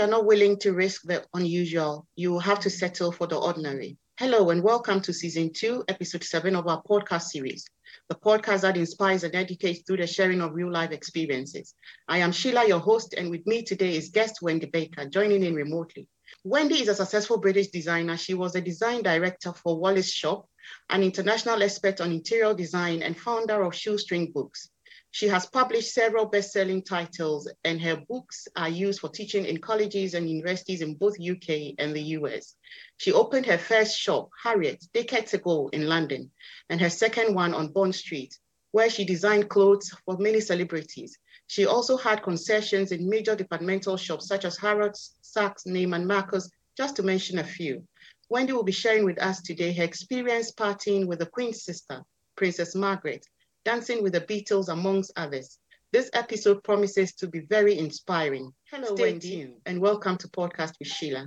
[0.00, 3.98] you're not willing to risk the unusual, you have to settle for the ordinary.
[4.18, 7.66] Hello, and welcome to season two, episode seven of our podcast series,
[8.08, 11.74] the podcast that inspires and educates through the sharing of real life experiences.
[12.08, 15.54] I am Sheila, your host, and with me today is guest Wendy Baker, joining in
[15.54, 16.08] remotely.
[16.44, 18.16] Wendy is a successful British designer.
[18.16, 20.48] She was the design director for Wallis Shop,
[20.88, 24.70] an international expert on interior design and founder of Shoestring Books.
[25.12, 30.14] She has published several best-selling titles and her books are used for teaching in colleges
[30.14, 32.54] and universities in both UK and the US.
[32.96, 36.30] She opened her first shop, Harriet, decades ago in London,
[36.68, 38.38] and her second one on Bond Street,
[38.70, 41.18] where she designed clothes for many celebrities.
[41.48, 46.94] She also had concessions in major departmental shops such as Harrods, Saks, Neiman Marcus, just
[46.96, 47.84] to mention a few.
[48.28, 52.04] Wendy will be sharing with us today her experience partying with the Queen's sister,
[52.36, 53.26] Princess Margaret,
[53.64, 55.58] dancing with the Beatles, amongst others.
[55.92, 58.52] This episode promises to be very inspiring.
[58.70, 59.54] Hello, Stay Wendy, tuned.
[59.66, 61.26] and welcome to Podcast with Sheila.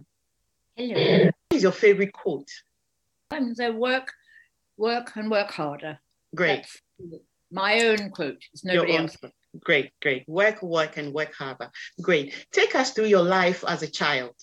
[0.75, 1.25] Hello.
[1.25, 2.47] What is your favorite quote?
[3.31, 4.11] Um, so work,
[4.77, 5.99] work, and work harder.
[6.33, 6.65] Great.
[6.99, 8.41] That's my own quote.
[8.53, 9.17] It's nobody else.
[9.59, 10.23] Great, great.
[10.27, 11.69] Work, work, and work harder.
[12.01, 12.33] Great.
[12.51, 14.33] Take us through your life as a child.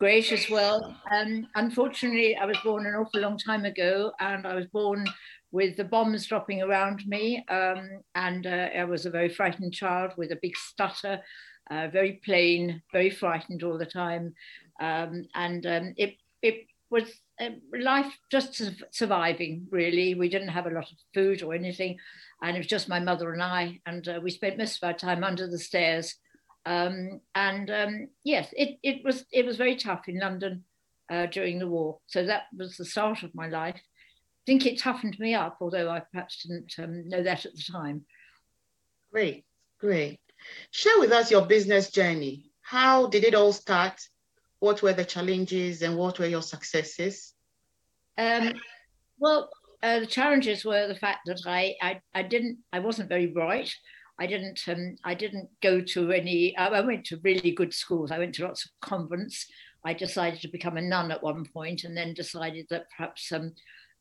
[0.00, 0.96] Great as well.
[1.10, 5.06] Um, unfortunately, I was born an awful long time ago, and I was born
[5.52, 7.44] with the bombs dropping around me.
[7.48, 11.20] Um, and uh, I was a very frightened child with a big stutter,
[11.70, 14.34] uh, very plain, very frightened all the time.
[14.80, 17.04] Um, and um, it, it was
[17.40, 20.14] uh, life just surviving, really.
[20.14, 21.96] We didn't have a lot of food or anything.
[22.42, 23.80] And it was just my mother and I.
[23.86, 26.16] And uh, we spent most of our time under the stairs.
[26.66, 30.64] Um, and um, yes, it, it, was, it was very tough in London
[31.10, 31.98] uh, during the war.
[32.06, 33.80] So that was the start of my life
[34.44, 37.62] I think it toughened me up, although I perhaps didn't um, know that at the
[37.62, 38.04] time.
[39.10, 39.46] Great,
[39.80, 40.20] great.
[40.70, 42.50] Share with us your business journey.
[42.60, 44.06] How did it all start?
[44.58, 47.32] What were the challenges and what were your successes?
[48.18, 48.52] Um,
[49.18, 49.48] well,
[49.82, 53.74] uh, the challenges were the fact that I, I, I didn't, I wasn't very bright.
[54.18, 56.56] I didn't, um, I didn't go to any.
[56.56, 58.10] I went to really good schools.
[58.10, 59.46] I went to lots of convents.
[59.84, 63.54] I decided to become a nun at one point, and then decided that perhaps um,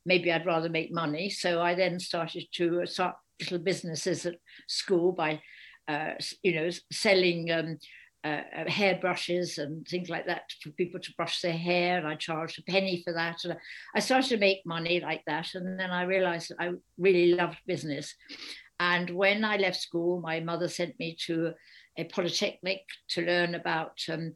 [0.05, 1.29] maybe I'd rather make money.
[1.29, 4.35] So I then started to start little businesses at
[4.67, 5.41] school by,
[5.87, 6.11] uh,
[6.43, 7.79] you know, selling um,
[8.23, 11.97] uh, uh, hairbrushes and things like that for people to brush their hair.
[11.97, 13.43] And I charged a penny for that.
[13.43, 13.57] And
[13.93, 15.55] I started to make money like that.
[15.55, 18.15] And then I realized that I really loved business.
[18.79, 21.53] And when I left school, my mother sent me to
[21.97, 24.33] a polytechnic to learn about um,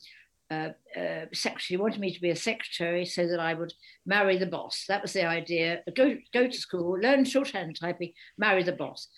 [0.49, 3.73] uh, uh, secretary wanted me to be a secretary so that I would
[4.05, 4.85] marry the boss.
[4.87, 5.81] That was the idea.
[5.95, 9.09] Go go to school, learn shorthand typing, marry the boss.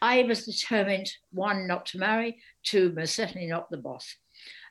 [0.00, 4.16] I was determined one not to marry, two most certainly not the boss,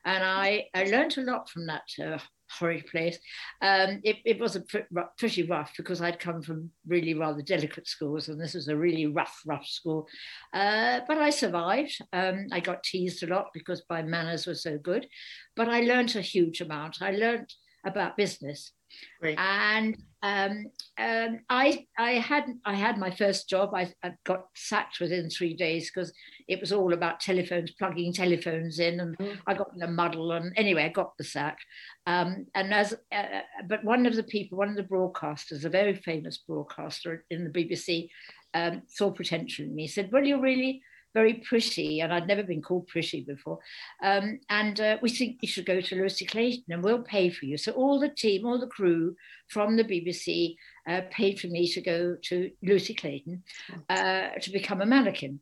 [0.04, 2.18] and I I learned a lot from that uh,
[2.50, 3.18] horrid place.
[3.62, 7.88] Um, it, it was a pr- pretty rough because I'd come from really rather delicate
[7.88, 10.08] schools, and this was a really rough, rough school.
[10.54, 11.98] Uh, but I survived.
[12.14, 15.08] Um, I got teased a lot because my manners were so good,
[15.56, 17.02] but I learned a huge amount.
[17.02, 17.54] I learned
[17.86, 18.72] about business.
[19.20, 19.38] Great.
[19.40, 20.66] And um,
[20.98, 23.74] um, I, I had I had my first job.
[23.74, 26.12] I, I got sacked within three days because
[26.48, 29.38] it was all about telephones, plugging telephones in, and mm.
[29.48, 30.34] I got in a muddle.
[30.34, 31.58] And anyway, I got the sack.
[32.06, 35.96] Um, and as uh, but one of the people, one of the broadcasters, a very
[35.96, 38.10] famous broadcaster in the BBC,
[38.54, 39.88] um, saw potential in me.
[39.88, 40.82] Said, "Well, you're really."
[41.14, 43.60] Very pretty, and I'd never been called pretty before.
[44.04, 47.46] Um, and uh, we think you should go to Lucy Clayton and we'll pay for
[47.46, 47.58] you.
[47.58, 49.16] So all the team, all the crew
[49.48, 50.56] from the BBC
[50.88, 53.44] uh, paid for me to go to Lucy Clayton
[53.90, 55.40] uh, to become a mannequin.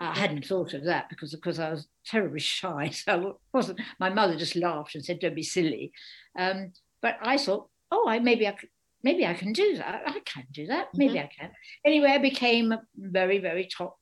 [0.00, 2.90] I hadn't thought of that because, of course, I was terribly shy.
[2.92, 3.80] So I wasn't.
[4.00, 5.92] My mother just laughed and said, "Don't be silly."
[6.36, 8.68] Um, but I thought, oh, I maybe I could,
[9.04, 10.02] maybe I can do that.
[10.06, 10.88] I can do that.
[10.94, 11.24] Maybe mm-hmm.
[11.24, 11.50] I can.
[11.84, 13.98] Anyway, I became very, very top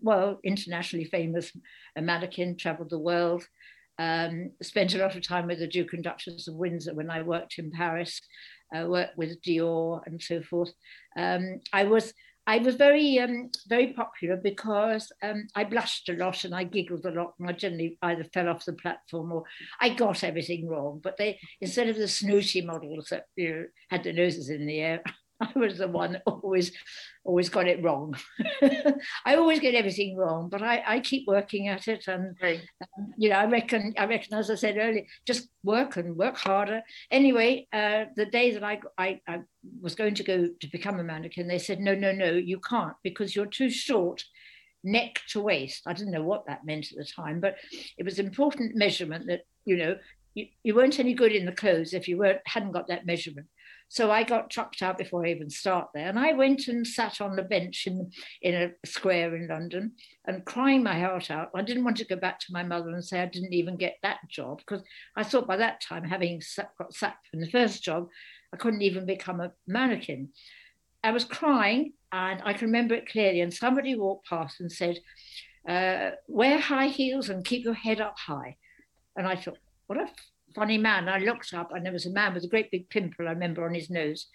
[0.00, 1.52] well, internationally famous
[1.96, 3.44] mannequin, traveled the world,
[3.98, 7.22] um, spent a lot of time with the Duke and Duchess of Windsor when I
[7.22, 8.20] worked in Paris,
[8.74, 10.72] uh, worked with Dior and so forth.
[11.18, 12.14] Um, I was
[12.46, 17.04] I was very um, very popular because um, I blushed a lot and I giggled
[17.04, 19.44] a lot and I generally either fell off the platform or
[19.80, 21.00] I got everything wrong.
[21.02, 24.80] But they instead of the snooty models that you know, had their noses in the
[24.80, 25.02] air,
[25.54, 26.72] I was the one that always,
[27.24, 28.14] always got it wrong.
[29.24, 32.06] I always get everything wrong, but I, I keep working at it.
[32.08, 32.60] And right.
[32.98, 36.36] um, you know, I reckon, I reckon, as I said earlier, just work and work
[36.36, 36.82] harder.
[37.10, 39.40] Anyway, uh, the day that I, I, I
[39.80, 42.96] was going to go to become a mannequin, they said, no, no, no, you can't
[43.02, 44.24] because you're too short.
[44.82, 45.82] neck to waist.
[45.86, 47.56] I didn't know what that meant at the time, but
[47.98, 49.96] it was important measurement that, you know,
[50.34, 53.48] you, you weren't any good in the clothes if you weren't hadn't got that measurement.
[53.90, 56.08] So I got chucked out before I even start there.
[56.08, 59.94] And I went and sat on the bench in, in a square in London
[60.24, 61.50] and crying my heart out.
[61.56, 63.96] I didn't want to go back to my mother and say I didn't even get
[64.04, 64.84] that job because
[65.16, 66.40] I thought by that time, having
[66.78, 68.06] got sacked from the first job,
[68.54, 70.28] I couldn't even become a mannequin.
[71.02, 73.40] I was crying and I can remember it clearly.
[73.40, 75.00] And somebody walked past and said,
[75.68, 78.56] uh, Wear high heels and keep your head up high.
[79.16, 79.58] And I thought,
[79.88, 80.06] What a
[80.54, 81.08] funny man.
[81.08, 83.64] I looked up and there was a man with a great big pimple, I remember,
[83.64, 84.26] on his nose.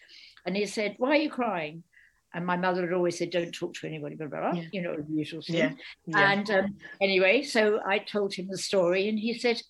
[0.45, 1.83] And he said, Why are you crying?
[2.33, 4.59] And my mother had always said, Don't talk to anybody, blah, blah, blah.
[4.59, 4.67] Yeah.
[4.71, 5.55] you know, the usual thing.
[5.55, 5.71] Yeah.
[6.05, 6.31] Yeah.
[6.31, 9.61] And um, anyway, so I told him the story and he said,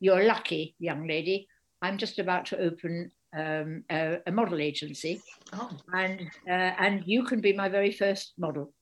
[0.00, 1.48] You're lucky, young lady.
[1.82, 5.22] I'm just about to open um, a, a, model agency.
[5.52, 5.70] Oh.
[5.94, 8.72] And, uh, and you can be my very first model.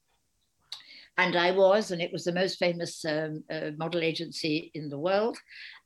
[1.16, 4.98] And I was, and it was the most famous um, uh, model agency in the
[4.98, 5.36] world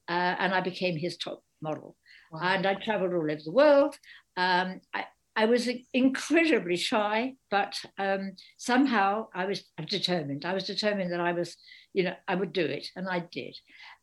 [0.08, 1.96] uh, and I became his top model.
[2.32, 2.40] Wow.
[2.42, 3.96] And I traveled all over the world.
[4.36, 5.04] Um, I,
[5.34, 10.44] I was incredibly shy, but um, somehow I was determined.
[10.44, 11.56] I was determined that I was,
[11.94, 13.56] you know, I would do it, and I did.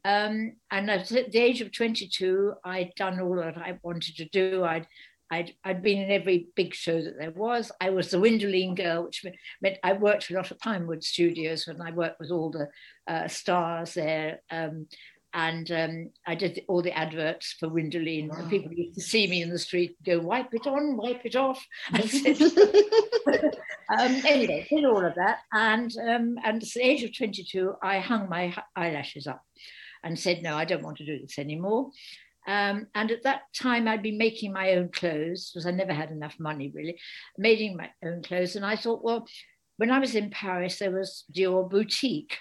[0.03, 4.63] Um, and at the age of 22, I'd done all that I wanted to do.
[4.63, 4.87] I'd
[5.31, 7.71] I'd, I'd been in every big show that there was.
[7.79, 9.23] I was the Windolene girl, which
[9.61, 12.67] meant I worked a lot of Pinewood Studios and I worked with all the
[13.07, 14.39] uh, stars there.
[14.49, 14.87] Um,
[15.33, 18.29] and um, I did all the adverts for Windolene.
[18.29, 18.47] Wow.
[18.49, 21.65] people used to see me in the street, go wipe it on, wipe it off.
[21.93, 22.01] um,
[24.25, 28.29] anyway, did all of that, and um, and at the age of 22, I hung
[28.29, 29.43] my eyelashes up
[30.03, 31.91] and said, no, I don't want to do this anymore.
[32.47, 36.09] Um, and at that time, I'd been making my own clothes because I never had
[36.09, 36.97] enough money really,
[37.37, 38.55] making my own clothes.
[38.55, 39.27] And I thought, well,
[39.77, 42.37] when I was in Paris, there was Dior Boutique,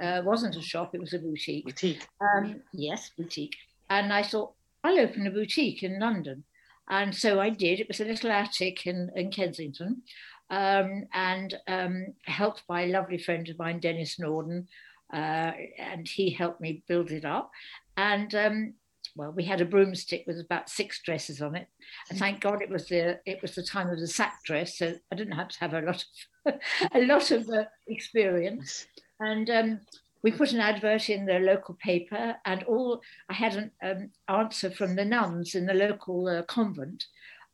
[0.00, 1.64] uh, wasn't a shop, it was a boutique.
[1.64, 2.06] Boutique.
[2.20, 3.56] Um, yes, boutique.
[3.88, 6.44] And I thought, I'll open a boutique in London.
[6.88, 7.80] And so I did.
[7.80, 10.02] It was a little attic in, in Kensington.
[10.48, 14.66] Um, and um, helped by a lovely friend of mine, Denis Norden.
[15.12, 17.50] Uh, and he helped me build it up.
[17.96, 18.74] And um,
[19.16, 21.68] well, we had a broomstick with about six dresses on it.
[22.08, 24.94] And thank God it was the it was the time of the sack dress, so
[25.10, 26.04] I didn't have to have a lot
[26.46, 26.54] of
[26.94, 28.86] a lot of uh, experience.
[29.20, 29.80] And um,
[30.22, 34.70] we put an advert in the local paper, and all I had an um, answer
[34.70, 37.06] from the nuns in the local uh, convent.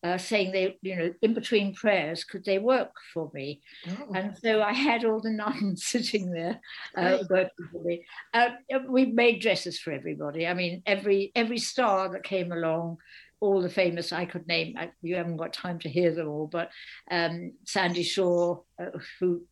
[0.02, 3.60] Uh, saying they, you know, in between prayers, could they work for me?
[3.88, 4.12] Oh.
[4.14, 6.60] And so I had all the nuns sitting there
[6.96, 8.04] uh, working for me.
[8.32, 8.50] Uh,
[8.88, 10.46] we made dresses for everybody.
[10.46, 12.98] I mean, every every star that came along,
[13.40, 14.76] all the famous I could name.
[14.78, 16.70] I, you haven't got time to hear them all, but
[17.10, 19.42] um, Sandie Shaw, uh, who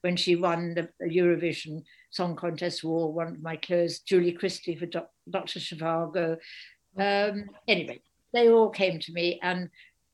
[0.00, 4.00] when she won the Eurovision Song Contest, wore one of my clothes.
[4.00, 5.60] Julie Christie for Do- Dr.
[5.60, 6.38] Zhivago.
[6.98, 8.00] Um, anyway,
[8.32, 9.68] they all came to me, and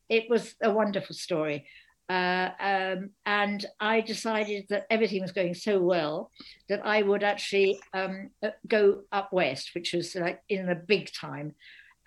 [0.08, 1.66] it was a wonderful story.
[2.08, 6.30] Uh, um, and I decided that everything was going so well
[6.70, 11.12] that I would actually um, uh, go up west, which was like in the big
[11.12, 11.54] time.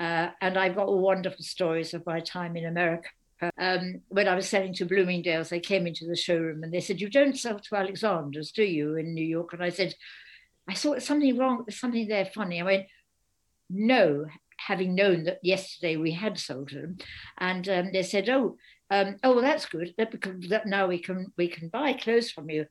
[0.02, 3.10] Uh, and I've got wonderful stories of my time in America.
[3.60, 7.00] Um, when I was selling to Bloomingdale's, they came into the showroom and they said,
[7.00, 9.54] You don't sell to Alexander's, do you, in New York?
[9.54, 9.94] And I said,
[10.68, 12.60] I there's something wrong, something there funny.
[12.60, 12.88] I went,
[13.70, 14.26] No,
[14.58, 16.98] having known that yesterday we had sold to them.
[17.38, 18.58] And um, they said, Oh,
[18.90, 19.94] um, oh, well, that's good.
[20.00, 20.14] That,
[20.50, 22.66] that now we can we can buy clothes from you.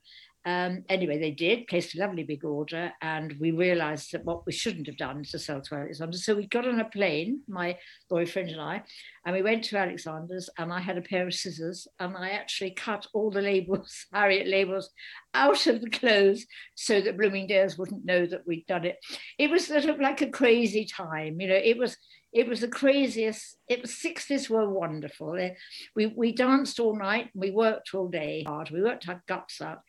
[0.46, 4.52] Um, anyway, they did, placed a lovely big order, and we realized that what we
[4.52, 6.24] shouldn't have done is to sell to Alexander's.
[6.24, 7.76] So we got on a plane, my
[8.08, 8.82] boyfriend and I,
[9.26, 12.70] and we went to Alexander's, and I had a pair of scissors, and I actually
[12.70, 14.88] cut all the labels, Harriet labels,
[15.34, 18.96] out of the clothes so that Bloomingdale's wouldn't know that we'd done it.
[19.38, 21.96] It was sort of like a crazy time, you know, it was
[22.32, 23.56] it was the craziest.
[23.68, 25.36] It was 60s were wonderful.
[25.96, 29.80] We, we danced all night, we worked all day hard, we worked our guts out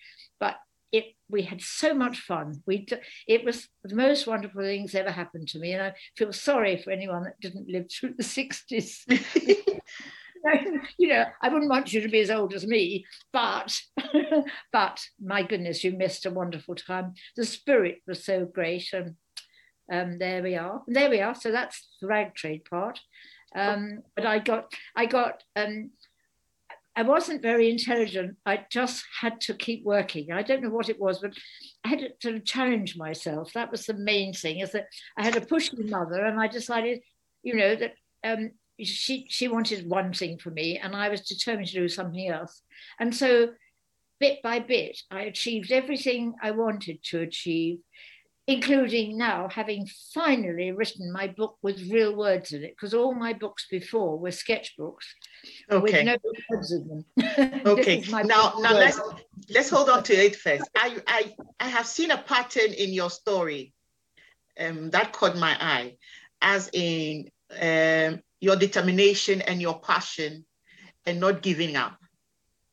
[0.91, 2.62] it we had so much fun.
[2.65, 2.88] We
[3.27, 6.91] it was the most wonderful things ever happened to me, and I feel sorry for
[6.91, 9.05] anyone that didn't live through the sixties.
[10.98, 13.79] you know, I wouldn't want you to be as old as me, but
[14.71, 17.13] but my goodness, you missed a wonderful time.
[17.36, 19.15] The spirit was so great, and
[19.91, 20.81] um, there we are.
[20.88, 21.36] There we are.
[21.36, 23.00] So that's the rag trade part.
[23.53, 25.91] Um, but I got I got um,
[26.95, 28.38] I wasn't very intelligent.
[28.45, 30.31] I just had to keep working.
[30.31, 31.33] I don't know what it was, but
[31.86, 33.53] I had to sort of challenge myself.
[33.53, 34.60] That was the main thing.
[34.60, 37.00] Is that I had a pushy mother, and I decided,
[37.43, 37.93] you know, that
[38.24, 42.27] um, she she wanted one thing for me, and I was determined to do something
[42.27, 42.62] else.
[43.00, 43.50] And so
[44.19, 47.79] bit by bit, I achieved everything I wanted to achieve,
[48.51, 53.34] including now having finally written my book with real words in it, because all my
[53.34, 55.05] books before were sketchbooks
[55.72, 55.81] okay.
[55.81, 56.17] with no
[56.50, 57.62] words in them.
[57.65, 58.01] okay.
[58.10, 59.00] now, now let's
[59.50, 60.70] let's hold on to it first.
[60.75, 63.74] I I I have seen a pattern in your story
[64.60, 65.98] um, that caught my eye,
[66.41, 67.29] as in
[67.60, 70.46] um, your determination and your passion,
[71.05, 71.98] and not giving up.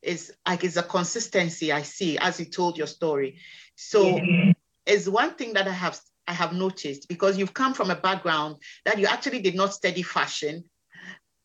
[0.00, 3.38] Is like it's a consistency I see as you told your story.
[3.74, 4.52] So yeah.
[4.88, 8.56] It's one thing that I have I have noticed because you've come from a background
[8.84, 10.64] that you actually did not study fashion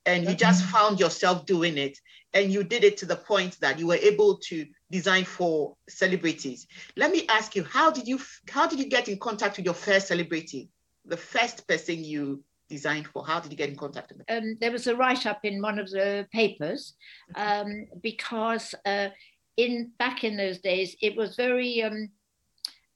[0.06, 1.98] and you just found yourself doing it
[2.34, 6.68] and you did it to the point that you were able to design for celebrities.
[6.98, 8.20] Let me ask you how did you
[8.50, 10.70] how did you get in contact with your first celebrity?
[11.06, 14.38] The first person you designed for how did you get in contact with them?
[14.38, 16.94] Um, there was a write-up in one of the papers
[17.36, 19.10] um, because uh,
[19.58, 22.10] in back in those days it was very um,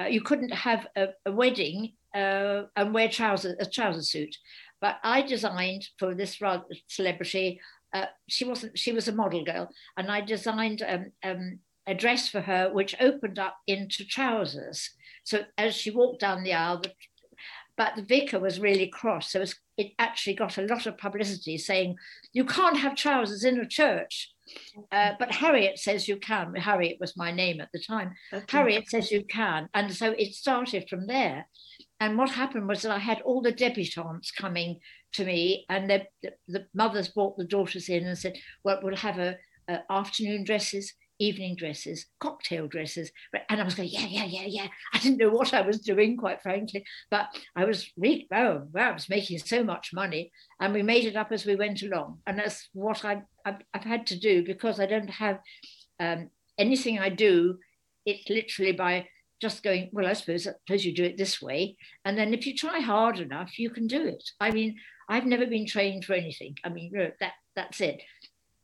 [0.01, 4.35] uh, you couldn't have a, a wedding uh, and wear trousers a trouser suit
[4.79, 6.39] but I designed for this
[6.87, 7.59] celebrity.
[7.93, 8.77] Uh, she wasn't.
[8.77, 12.95] She was a model girl, and I designed um, um, a dress for her which
[12.99, 14.91] opened up into trousers.
[15.23, 16.91] So as she walked down the aisle, the,
[17.75, 19.31] but the vicar was really cross.
[19.31, 21.95] So it, was, it, actually got a lot of publicity saying
[22.33, 24.33] you can't have trousers in a church.
[24.91, 26.53] Uh, but Harriet says you can.
[26.55, 28.13] Harriet was my name at the time.
[28.33, 28.45] Okay.
[28.49, 31.47] Harriet says you can, and so it started from there.
[31.99, 34.79] And what happened was that I had all the debutantes coming
[35.13, 38.95] to me, and the, the, the mothers brought the daughters in and said, "Well, we'll
[38.95, 39.37] have a,
[39.67, 43.11] a afternoon dresses, evening dresses, cocktail dresses.
[43.49, 44.67] And I was going, yeah, yeah, yeah, yeah.
[44.93, 48.91] I didn't know what I was doing, quite frankly, but I was really, oh, I
[48.91, 50.31] was making so much money.
[50.59, 52.19] And we made it up as we went along.
[52.27, 55.39] And that's what I, I've, I've had to do because I don't have
[55.99, 57.57] um, anything I do.
[58.05, 59.07] It's literally by
[59.41, 61.77] just going, well, I suppose, I suppose you do it this way.
[62.05, 64.23] And then if you try hard enough, you can do it.
[64.39, 64.77] I mean,
[65.09, 66.55] I've never been trained for anything.
[66.63, 68.01] I mean, that that's it.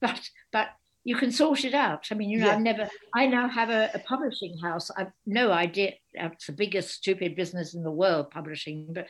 [0.02, 0.70] But but
[1.04, 2.08] you can sort it out.
[2.12, 2.54] I mean, you know, yeah.
[2.54, 4.90] I've never, I now have a, a, publishing house.
[4.98, 9.08] I've no idea, it's the biggest stupid business in the world, publishing, but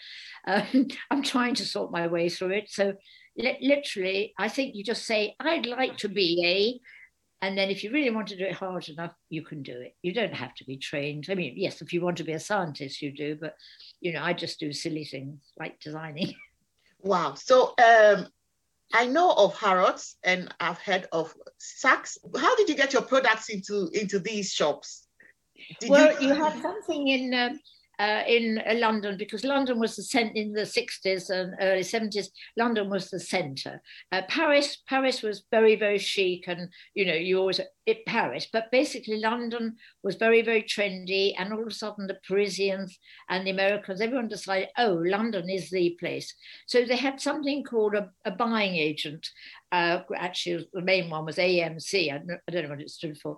[0.47, 2.69] um, I'm trying to sort my way through it.
[2.69, 2.93] So
[3.38, 7.83] li- literally, I think you just say, I'd like to be a, and then if
[7.83, 9.95] you really want to do it hard enough, you can do it.
[10.01, 11.27] You don't have to be trained.
[11.29, 13.55] I mean, yes, if you want to be a scientist, you do, but
[14.00, 16.33] you know, I just do silly things like designing.
[17.05, 17.33] Wow.
[17.33, 18.27] So um,
[18.93, 22.17] I know of Harrods and I've heard of Saks.
[22.38, 25.07] How did you get your products into into these shops?
[25.79, 27.59] Did well, you, you had something in um,
[28.00, 32.27] uh, in uh, London because London was the center in the 60s and early 70s.
[32.57, 33.81] London was the center.
[34.12, 38.71] Uh, Paris, Paris was very, very chic, and you know, you always it Paris, but
[38.71, 42.97] basically London was very, very trendy, and all of a sudden the Parisians
[43.29, 46.33] and the Americans, everyone decided, oh, London is the place.
[46.65, 49.29] So they had something called a, a buying agent.
[49.71, 52.13] Uh, actually, the main one was AMC.
[52.13, 53.37] I don't, I don't know what it stood for,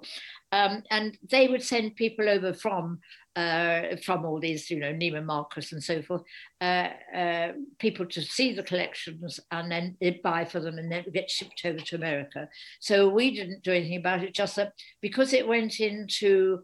[0.52, 3.00] um, and they would send people over from
[3.36, 6.24] uh, from all these, you know, Neiman Marcus and so forth,
[6.62, 11.04] uh, uh, people to see the collections and then they'd buy for them and then
[11.14, 12.48] get shipped over to America.
[12.80, 16.60] So we didn't do anything about it, just that because it went into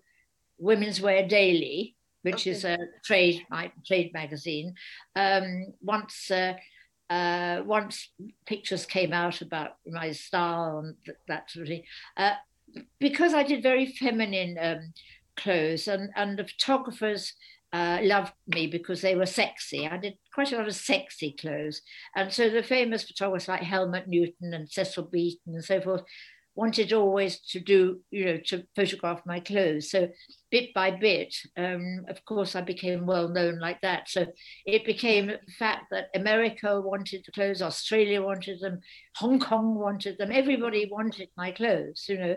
[0.58, 2.52] Women's Wear Daily, which okay.
[2.52, 3.46] is a trade
[3.86, 4.76] trade magazine.
[5.16, 6.54] Um, once uh,
[7.10, 8.12] uh, once
[8.46, 10.96] pictures came out about my style and
[11.28, 11.84] that sort of thing,
[12.18, 12.36] uh,
[13.00, 14.94] because I did very feminine um,
[15.36, 17.34] clothes, and, and the photographers
[17.74, 19.88] uh, loved me because they were sexy.
[19.88, 21.82] I did quite a lot of sexy clothes.
[22.16, 26.04] And so the famous photographers like Helmut Newton and Cecil Beaton and so forth
[26.56, 29.90] wanted always to do, you know, to photograph my clothes.
[29.90, 30.10] So
[30.50, 34.10] bit by bit, um, of course, I became well known like that.
[34.10, 34.28] So
[34.66, 38.82] it became the fact that America wanted the clothes, Australia wanted them,
[39.16, 42.36] Hong Kong wanted them, everybody wanted my clothes, you know.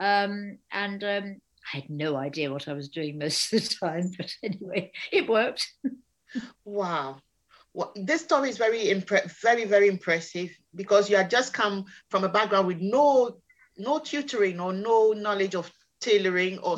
[0.00, 1.40] Um, and um,
[1.72, 5.28] I had no idea what I was doing most of the time, but anyway, it
[5.28, 5.66] worked.
[6.64, 7.16] wow.
[7.74, 12.24] Well, this story is very impre- very very impressive because you had just come from
[12.24, 13.38] a background with no
[13.78, 15.70] no tutoring or no knowledge of
[16.00, 16.76] tailoring or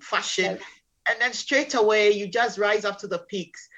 [0.00, 0.58] fashion
[1.08, 3.68] and then straight away you just rise up to the peaks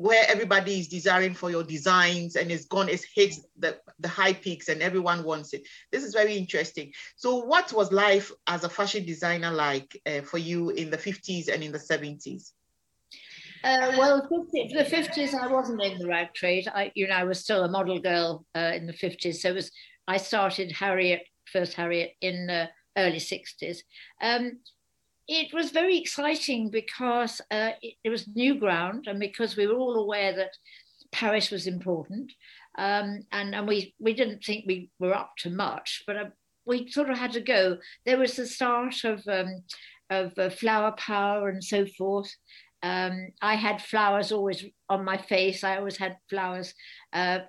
[0.00, 4.32] where everybody is desiring for your designs and it's gone, it's hit the, the high
[4.32, 5.68] peaks and everyone wants it.
[5.92, 6.90] This is very interesting.
[7.16, 11.52] So what was life as a fashion designer like uh, for you in the 50s
[11.52, 12.52] and in the 70s?
[13.62, 16.66] Uh, well, the 50s, I wasn't in the rag trade.
[16.74, 19.34] I, you know, I was still a model girl uh, in the 50s.
[19.34, 19.70] So it was,
[20.08, 23.78] I started Harriet, first Harriet in the early 60s.
[24.22, 24.58] Um,
[25.28, 29.76] it was very exciting because uh, it, it, was new ground and because we were
[29.76, 30.56] all aware that
[31.12, 32.32] Paris was important.
[32.78, 36.24] Um, and and we, we didn't think we were up to much, but uh,
[36.64, 37.78] we sort of had to go.
[38.06, 39.62] There was the start of, um,
[40.08, 42.34] of uh, flower power and so forth.
[42.82, 45.64] Um, I had flowers always on my face.
[45.64, 46.74] I always had flowers,
[47.12, 47.40] uh,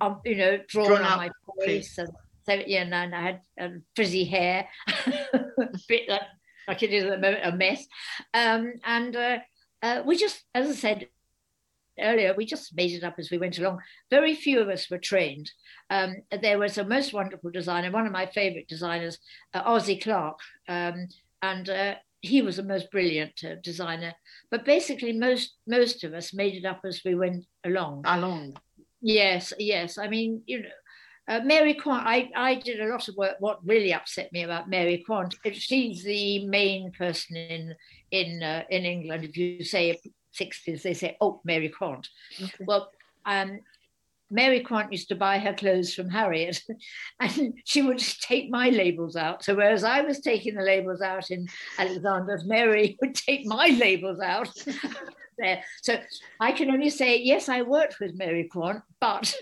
[0.00, 1.30] on, you know, drawn, drawn on my
[1.64, 1.96] face.
[1.98, 2.08] And
[2.48, 4.68] so, yeah, and I had um, frizzy hair,
[5.88, 6.22] bit like,
[6.66, 7.86] like it is a, mess.
[8.32, 9.38] Um, and uh,
[9.82, 11.08] uh, we just, as I said
[12.00, 13.80] earlier, we just made it up as we went along.
[14.10, 15.50] Very few of us were trained.
[15.90, 19.18] Um, there was a most wonderful designer, one of my favorite designers,
[19.52, 20.38] uh, Ossie Clark.
[20.68, 21.08] Um,
[21.42, 24.14] and uh, he was a most brilliant uh, designer.
[24.50, 28.04] But basically, most most of us made it up as we went along.
[28.06, 28.56] Along.
[29.00, 29.98] Yes, yes.
[29.98, 30.68] I mean, you know,
[31.28, 32.06] uh, Mary Quant.
[32.06, 33.36] I I did a lot of work.
[33.38, 37.74] What really upset me about Mary Quant, she's the main person in
[38.10, 39.24] in uh, in England.
[39.24, 39.98] If you say
[40.38, 42.08] 60s, they say, "Oh, Mary Quant."
[42.40, 42.64] Okay.
[42.66, 42.90] Well,
[43.26, 43.60] um,
[44.30, 46.62] Mary Quant used to buy her clothes from Harriet,
[47.20, 49.44] and she would take my labels out.
[49.44, 54.20] So whereas I was taking the labels out in Alexander's, Mary would take my labels
[54.20, 54.52] out
[55.38, 55.62] there.
[55.82, 55.98] So
[56.40, 59.34] I can only say yes, I worked with Mary Quant, but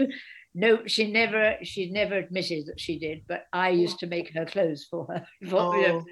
[0.56, 3.24] no, she never she never admitted that she did.
[3.28, 5.26] But I used to make her clothes for her.
[5.50, 5.76] For, oh.
[5.76, 6.04] you know,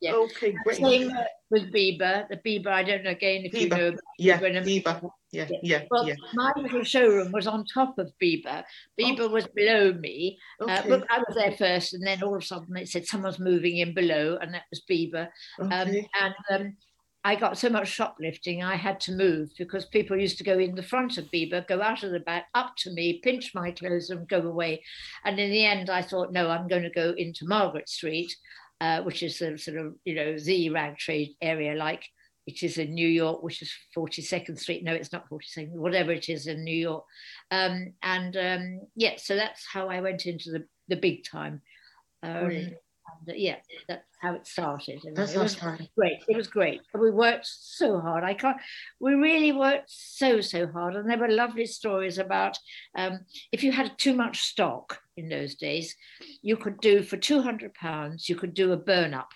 [0.00, 0.14] yeah.
[0.14, 0.76] Okay, great.
[0.76, 1.12] Same
[1.48, 2.28] with Biba.
[2.28, 3.60] The Biba, I don't know again if Biba.
[3.60, 3.96] you know.
[4.18, 5.10] Yeah, Biba.
[5.30, 6.16] Yeah, yeah, well, yeah.
[6.34, 8.64] My little showroom was on top of Biba.
[9.00, 9.28] Biba oh.
[9.28, 10.38] was below me.
[10.60, 10.92] Uh, okay.
[10.92, 13.78] Uh, I was there first, and then all of a sudden it said someone's moving
[13.78, 15.28] in below, and that was Biba.
[15.60, 16.08] Um, okay.
[16.20, 16.76] Um, and um,
[17.24, 20.74] I got so much shoplifting, I had to move because people used to go in
[20.74, 24.10] the front of Biba, go out of the back, up to me, pinch my clothes,
[24.10, 24.82] and go away.
[25.24, 28.34] And in the end, I thought, no, I'm going to go into Margaret Street
[28.80, 32.04] uh, which is the sort of, you know, the rag trade area like
[32.46, 34.84] it is in New York, which is 42nd Street.
[34.84, 37.04] No, it's not 42nd, whatever it is in New York.
[37.50, 41.62] Um, and um, yeah, so that's how I went into the, the big time.
[42.22, 42.72] Um,
[43.26, 43.56] yeah,
[43.88, 45.04] that's how it started.
[45.04, 45.56] And that's it was
[45.94, 46.22] great.
[46.28, 46.80] It was great.
[46.92, 48.24] And We worked so hard.
[48.24, 48.56] I can't.
[49.00, 52.58] We really worked so so hard, and there were lovely stories about
[52.96, 53.20] um,
[53.52, 55.94] if you had too much stock in those days,
[56.42, 58.28] you could do for two hundred pounds.
[58.28, 59.30] You could do a burn up,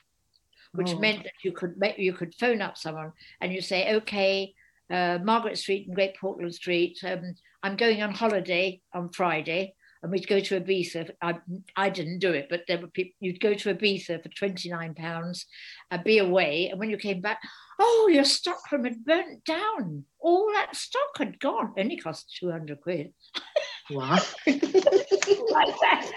[0.72, 0.98] which oh.
[0.98, 4.54] meant that you could make you could phone up someone and you say, okay.
[4.90, 6.98] Uh, Margaret Street and Great Portland Street.
[7.04, 11.10] Um, I'm going on holiday on Friday and we'd go to Ibiza.
[11.20, 11.34] I,
[11.76, 15.46] I didn't do it, but there were people, you'd go to Ibiza for 29 pounds
[15.90, 16.68] and be away.
[16.70, 17.40] And when you came back,
[17.78, 20.04] oh, your stockroom had burnt down.
[20.20, 21.74] All that stock had gone.
[21.76, 23.12] Only cost 200 quid.
[23.90, 24.18] Wow.
[24.46, 26.10] like that.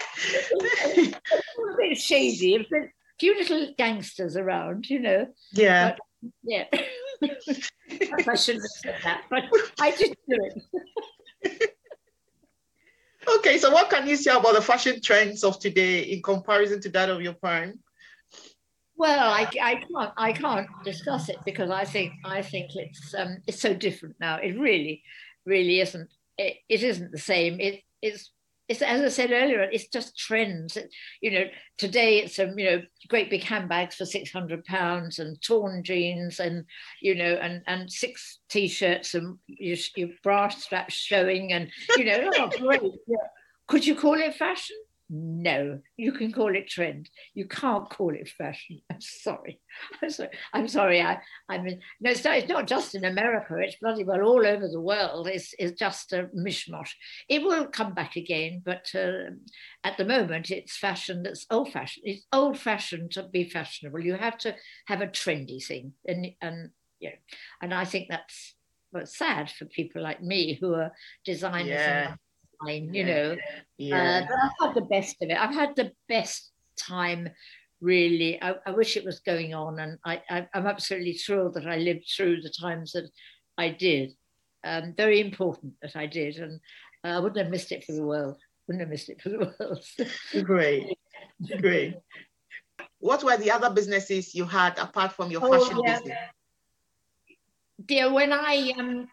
[0.60, 2.56] a bit shady.
[2.56, 5.26] A few little gangsters around, you know.
[5.52, 5.96] Yeah.
[6.22, 6.64] But, yeah.
[8.28, 9.44] I shouldn't have said that, but
[9.78, 10.38] I did do
[11.42, 11.70] it.
[13.28, 16.88] Okay, so what can you say about the fashion trends of today in comparison to
[16.90, 17.78] that of your prime?
[18.96, 23.38] Well, I, I can't I can't discuss it because I think I think it's um,
[23.46, 24.36] it's so different now.
[24.36, 25.02] It really,
[25.46, 26.08] really isn't.
[26.38, 27.60] It, it isn't the same.
[27.60, 28.30] It, it's
[28.68, 30.78] it's as I said earlier, it's just trends.
[31.20, 31.44] You know,
[31.78, 36.40] today it's um, you know great big handbags for six hundred pounds and torn jeans
[36.40, 36.64] and
[37.00, 42.30] you know and and six t-shirts and your, your bra straps showing and you know
[42.36, 42.82] oh great.
[43.06, 43.16] Yeah.
[43.68, 44.76] Could you call it fashion?
[45.14, 47.10] No, you can call it trend.
[47.34, 48.80] You can't call it fashion.
[48.90, 49.60] I'm sorry.
[50.02, 50.30] I'm sorry.
[50.54, 51.02] I'm sorry.
[51.02, 51.18] I,
[51.50, 53.56] I mean, no, it's not, it's not just in America.
[53.58, 55.28] It's bloody well all over the world.
[55.28, 56.92] It's, it's just a mishmash.
[57.28, 59.32] It will come back again, but uh,
[59.84, 62.06] at the moment, it's fashion that's old fashioned.
[62.06, 64.00] It's old fashioned to be fashionable.
[64.00, 66.70] You have to have a trendy thing, and and
[67.00, 67.16] yeah,
[67.60, 68.54] and I think that's
[68.92, 71.68] well, sad for people like me who are designers.
[71.68, 72.14] Yeah
[72.64, 73.36] time, you know.
[73.78, 73.96] Yeah.
[73.96, 75.36] Uh, but I've had the best of it.
[75.38, 77.28] I've had the best time,
[77.80, 78.40] really.
[78.42, 81.76] I, I wish it was going on, and I, I, am absolutely thrilled that I
[81.76, 83.08] lived through the times that
[83.58, 84.12] I did.
[84.64, 86.60] Um, very important that I did, and
[87.04, 88.38] I wouldn't have missed it for the world.
[88.66, 89.84] Wouldn't have missed it for the world.
[90.44, 90.96] great,
[91.60, 91.96] great.
[92.98, 95.98] What were the other businesses you had apart from your oh, fashion yeah.
[95.98, 96.18] business?
[97.84, 99.08] Dear, when I um,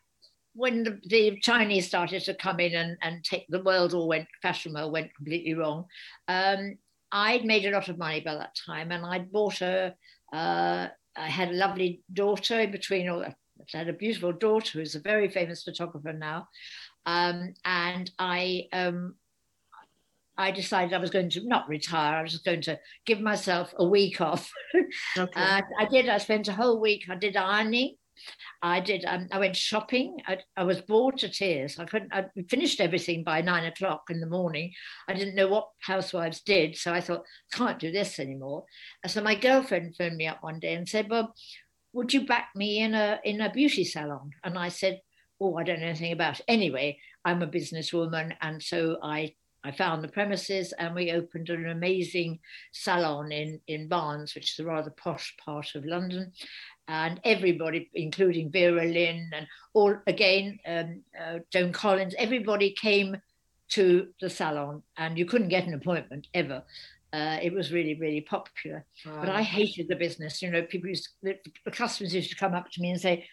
[0.59, 4.27] when the, the, Chinese started to come in and, and take the world all went
[4.41, 5.85] fashion world went completely wrong.
[6.27, 6.77] Um,
[7.13, 9.95] I'd made a lot of money by that time, and I'd bought a.
[10.31, 13.23] Uh, I had a lovely daughter in between all.
[13.23, 13.33] I
[13.71, 16.49] had a beautiful daughter who's a very famous photographer now,
[17.05, 19.15] um, and I um,
[20.37, 22.17] I decided I was going to not retire.
[22.17, 24.51] I was just going to give myself a week off.
[25.17, 25.39] Okay.
[25.39, 26.09] uh, I did.
[26.09, 27.05] I spent a whole week.
[27.09, 27.95] I did ironing.
[28.61, 29.05] I did.
[29.05, 30.17] Um, I went shopping.
[30.27, 31.79] I, I, was bored to tears.
[31.79, 32.13] I couldn't.
[32.13, 34.73] I finished everything by nine o'clock in the morning.
[35.07, 38.65] I didn't know what housewives did, so I thought can't do this anymore.
[39.07, 41.33] So my girlfriend phoned me up one day and said, "Well,
[41.93, 45.01] would you back me in a in a beauty salon?" And I said,
[45.39, 46.45] "Oh, I don't know anything about." It.
[46.47, 51.67] Anyway, I'm a businesswoman, and so I I found the premises and we opened an
[51.67, 52.39] amazing
[52.71, 56.31] salon in, in Barnes, which is a rather posh part of London
[56.89, 63.15] and everybody, including Vera Lynn and all again, um, uh, Joan Collins, everybody came
[63.69, 66.63] to the salon, and you couldn't get an appointment ever.
[67.13, 68.85] Uh, it was really, really popular.
[69.05, 69.19] Wow.
[69.19, 70.41] But I hated the business.
[70.41, 72.99] You know, people used to, the, the customers used to come up to me and
[72.99, 73.27] say,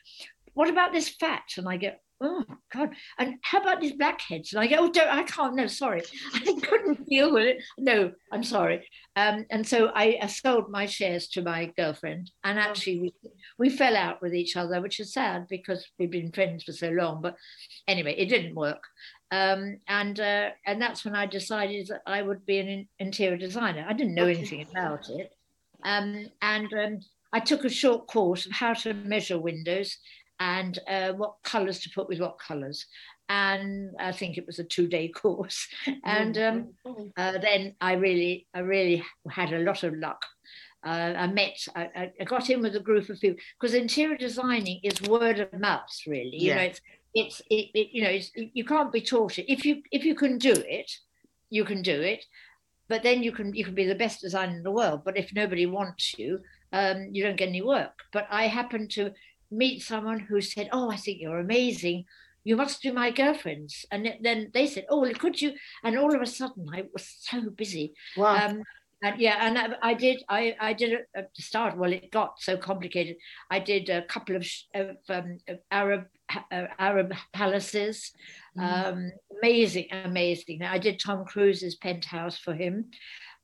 [0.53, 4.53] "What about this fat?" And I go, oh God, and how about these blackheads?
[4.53, 6.03] And I go, oh, don't, I can't, no, sorry.
[6.35, 7.63] I couldn't deal with it.
[7.79, 8.89] No, I'm sorry.
[9.17, 12.63] Um, and so I, I, sold my shares to my girlfriend and oh.
[12.63, 13.15] actually we,
[13.59, 16.91] we fell out with each other, which is sad because we've been friends for so
[16.91, 17.37] long, but
[17.89, 18.83] anyway, it didn't work.
[19.31, 23.85] Um, and uh, and that's when I decided that I would be an interior designer.
[23.89, 25.35] I didn't know anything about it.
[25.85, 27.01] Um, and um,
[27.33, 29.99] I took a short course of how to measure windows
[30.41, 32.87] and uh, what colours to put with what colours.
[33.29, 35.67] And I think it was a two-day course.
[36.05, 36.69] And um,
[37.17, 40.25] uh, then I really, I really had a lot of luck.
[40.85, 44.79] Uh, I met, I, I, got in with a group of people because interior designing
[44.85, 46.37] is word of mouth, really.
[46.37, 46.55] You yeah.
[46.55, 46.81] know, it's,
[47.13, 49.51] it's, it, it, you know, it's, you can't be taught it.
[49.51, 50.93] If you, if you can do it,
[51.51, 52.25] you can do it.
[52.89, 55.03] But then you can, you can be the best designer in the world.
[55.05, 56.39] But if nobody wants you,
[56.73, 58.03] um, you don't get any work.
[58.13, 59.13] But I happened to
[59.51, 62.05] meet someone who said, "Oh, I think you're amazing.
[62.45, 65.55] You must do my girlfriends." And then they said, "Oh, could you?"
[65.85, 67.95] And all of a sudden, I was so busy.
[68.17, 68.37] Wow.
[68.37, 68.63] Um,
[69.03, 70.23] and yeah, and I, I, did.
[70.29, 71.77] I, I did it at the start.
[71.77, 73.17] Well, it got so complicated.
[73.51, 76.07] I did a couple of, of, um, of Arab
[76.51, 78.13] uh, Arab palaces.
[78.59, 78.63] Mm.
[78.63, 80.63] Um, amazing, amazing.
[80.63, 82.91] I did Tom Cruise's penthouse for him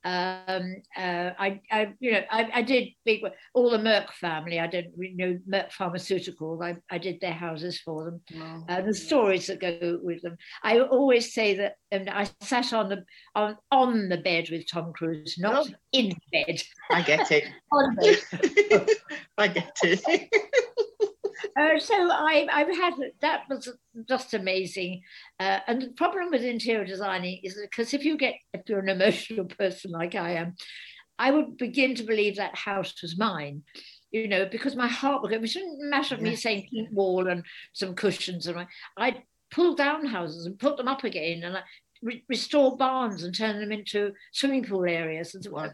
[0.05, 3.23] um, uh, I, I, you know, I, I did big
[3.55, 4.59] all the Merck family.
[4.59, 6.63] I did, you know, Merck Pharmaceuticals.
[6.63, 8.65] I, I did their houses for them, wow.
[8.69, 10.37] uh, the stories that go with them.
[10.63, 14.93] I always say that, and I sat on the on on the bed with Tom
[14.93, 15.75] Cruise, not oh.
[15.93, 16.61] in bed.
[16.91, 17.45] I get it.
[19.39, 20.29] I get it.
[21.59, 23.69] Uh, so I, I've had that was
[24.09, 25.03] just amazing.
[25.39, 28.89] Uh, and the problem with interior designing is because if you get if you're an
[28.89, 30.55] emotional person like I am,
[31.19, 33.63] I would begin to believe that house was mine.
[34.11, 35.39] You know, because my heart would go.
[35.39, 36.23] It shouldn't matter yeah.
[36.23, 40.89] me saying pink wall and some cushions, and I'd pull down houses and put them
[40.89, 41.63] up again, and I,
[42.03, 45.73] re- restore barns and turn them into swimming pool areas and so on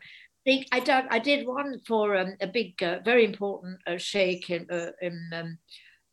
[0.49, 1.05] think I did.
[1.11, 5.17] I did one for um, a big, uh, very important uh, sheikh in, uh, in
[5.41, 5.59] um,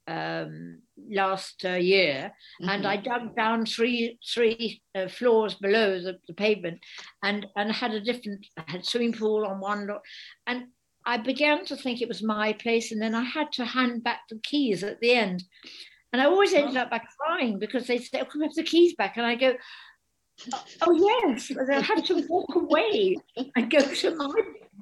[0.08, 2.70] um, last uh, year, mm-hmm.
[2.70, 6.80] and I dug down three three uh, floors below the, the, pavement,
[7.24, 10.02] and and had a different had swimming pool on one lot,
[10.48, 10.66] and
[11.06, 14.22] I began to think it was my place, and then I had to hand back
[14.30, 15.44] the keys at the end,
[16.12, 18.96] and I always ended up by crying because they said, "Oh, come have the keys
[18.96, 19.54] back," and I go,
[20.82, 23.18] Oh yes, I have to walk away
[23.56, 24.34] and go to my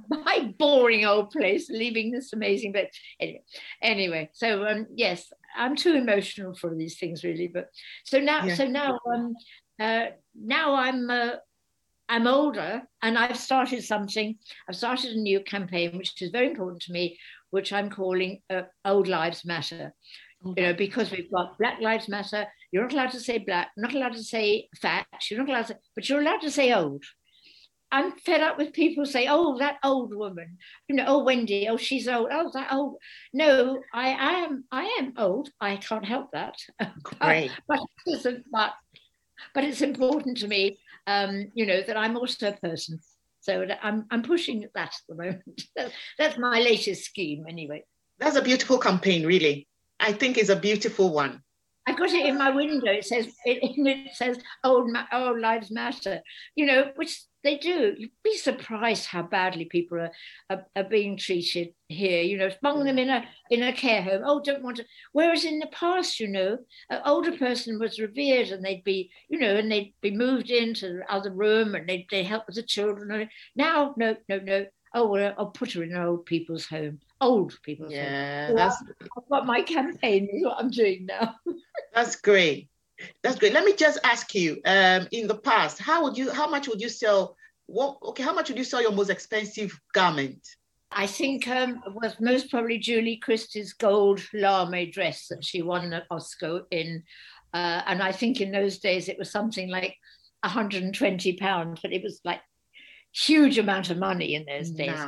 [0.09, 2.71] my boring old place, leaving this amazing.
[2.71, 2.87] But
[3.19, 3.43] anyway,
[3.81, 7.47] anyway, so um, yes, I'm too emotional for these things really.
[7.47, 7.69] But
[8.03, 8.55] so now, yeah.
[8.55, 9.35] so now, um,
[9.79, 11.35] uh, now I'm uh,
[12.09, 14.37] I'm older and I've started something.
[14.67, 17.17] I've started a new campaign which is very important to me,
[17.51, 19.93] which I'm calling uh, Old Lives Matter
[20.43, 22.45] you know, because we've got Black Lives Matter.
[22.73, 25.77] You're not allowed to say black, not allowed to say fat, you're not allowed to,
[25.93, 27.03] but you're allowed to say old.
[27.91, 30.57] I'm fed up with people say, "Oh, that old woman,"
[30.87, 32.95] you know, "Oh, Wendy, oh, she's old." Oh, that old.
[33.31, 35.51] No, I, I am, I am old.
[35.61, 36.55] I can't help that.
[37.03, 37.51] Great.
[37.67, 38.73] but, but, but,
[39.53, 42.99] but it's important to me, um, you know, that I'm also a person.
[43.41, 45.61] So I'm, I'm pushing that at the moment.
[46.17, 47.83] That's my latest scheme, anyway.
[48.17, 49.67] That's a beautiful campaign, really.
[49.99, 51.43] I think is a beautiful one.
[51.85, 52.91] I've got it in my window.
[52.91, 56.21] It says it, it says "Old Old Lives Matter,"
[56.55, 57.93] you know, which they do.
[57.97, 60.11] You'd be surprised how badly people are,
[60.49, 62.21] are, are being treated here.
[62.21, 64.21] You know, among them in a in a care home.
[64.25, 64.85] Oh, don't want to.
[65.11, 66.57] Whereas in the past, you know,
[66.89, 70.93] an older person was revered, and they'd be, you know, and they'd be moved into
[70.93, 73.29] the other room, and they'd they help with the children.
[73.55, 76.99] Now, no, no, no oh, well, I'll put her in an old people's home.
[77.23, 77.91] Old people.
[77.91, 78.55] yeah, home.
[78.55, 78.83] that's
[79.33, 81.35] I've my campaign is what I'm doing now.
[81.93, 82.69] that's great.
[83.21, 83.53] That's great.
[83.53, 86.81] Let me just ask you, um, in the past, how would you, how much would
[86.81, 90.45] you sell, what, okay, how much would you sell your most expensive garment?
[90.91, 96.05] I think um, was most probably Julie Christie's gold lame dress that she won at
[96.11, 97.03] Oscar in.
[97.53, 99.95] Uh, and I think in those days it was something like
[100.43, 102.41] 120 pounds, but it was like
[103.13, 104.99] huge amount of money in those days.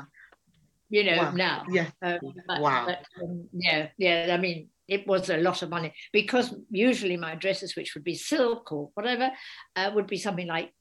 [0.90, 1.32] You know, wow.
[1.32, 1.66] now.
[1.70, 1.88] Yeah.
[2.02, 2.86] Um, but, wow.
[2.86, 4.30] But, um, yeah, yeah.
[4.32, 8.16] I mean, it was a lot of money because usually my dresses, which would be
[8.16, 9.32] silk or whatever,
[9.76, 10.72] uh, would be something like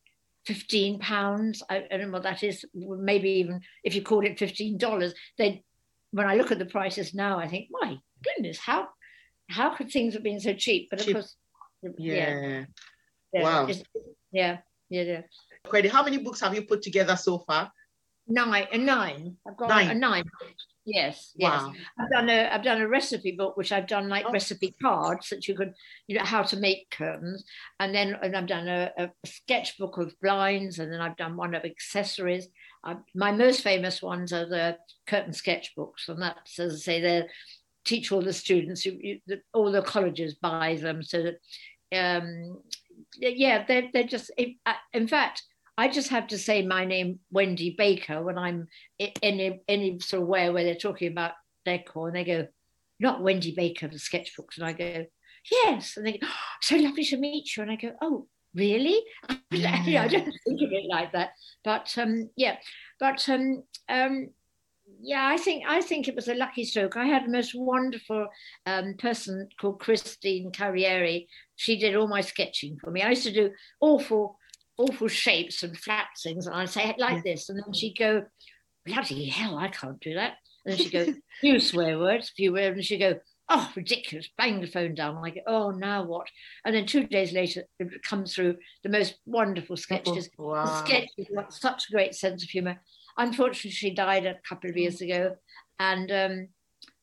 [0.47, 1.63] 15 pounds.
[1.71, 2.65] I, I, don't know what that is.
[2.75, 5.61] Maybe even if you called it $15, then
[6.11, 8.89] when I look at the prices now, I think, my goodness, how
[9.51, 10.89] how could things have been so cheap?
[10.91, 11.15] But of cheap.
[11.17, 11.37] course,
[11.99, 12.65] yeah.
[13.33, 13.43] yeah.
[13.43, 13.69] Wow.
[14.33, 15.21] Yeah, yeah, yeah.
[15.67, 15.91] Credit.
[15.91, 17.71] How many books have you put together so far?
[18.27, 18.67] Nine.
[18.73, 19.37] A nine.
[19.47, 19.91] I've got nine.
[19.91, 20.25] a nine.
[20.87, 21.73] Yes, wow.
[21.73, 21.83] yes.
[21.99, 24.33] I've done a I've done a recipe book which I've done like oh.
[24.33, 25.73] recipe cards that you could
[26.07, 27.45] you know how to make curtains,
[27.81, 31.55] and then and I've done a, a sketchbook of blinds, and then I've done one
[31.55, 32.49] of accessories.
[32.85, 37.29] I, my most famous ones are the curtain sketchbooks, and that's as I say they
[37.87, 38.85] teach all the students.
[38.85, 41.39] You, you, the, all the colleges buy them so that
[41.99, 42.61] um,
[43.19, 44.31] yeah they're they're just
[44.93, 45.45] in fact
[45.77, 50.23] I just have to say my name, Wendy Baker, when I'm in any, any sort
[50.23, 51.33] of way where they're talking about
[51.65, 52.47] decor and they go,
[53.01, 54.57] not Wendy Baker, the sketchbooks.
[54.57, 55.07] And I go,
[55.51, 55.97] yes.
[55.97, 57.63] And they go, oh, so lovely to meet you.
[57.63, 59.01] And I go, oh, really?
[59.51, 60.03] Yeah.
[60.03, 61.31] I don't think of it like that.
[61.63, 62.57] But um, yeah,
[62.99, 64.31] but um, um,
[65.01, 66.97] yeah, I think I think it was a lucky stroke.
[66.97, 68.27] I had a most wonderful
[68.67, 71.29] um, person called Christine Carrieri.
[71.55, 73.03] She did all my sketching for me.
[73.03, 74.39] I used to do awful
[74.77, 76.47] awful shapes and flat things.
[76.47, 77.33] And I'd say, like yeah.
[77.33, 77.49] this.
[77.49, 78.25] And then she'd go,
[78.85, 80.35] bloody hell, I can't do that.
[80.65, 82.77] And then she'd go, few swear words, few words.
[82.77, 85.23] And she'd go, oh, ridiculous, bang the phone down.
[85.23, 86.27] Go, oh, now what?
[86.65, 90.31] And then two days later, it comes through the most wonderful sketches.
[90.39, 90.65] Wow.
[90.65, 92.81] The sketches got such a great sense of humor.
[93.17, 95.37] Unfortunately, she died a couple of years ago.
[95.79, 96.49] And um,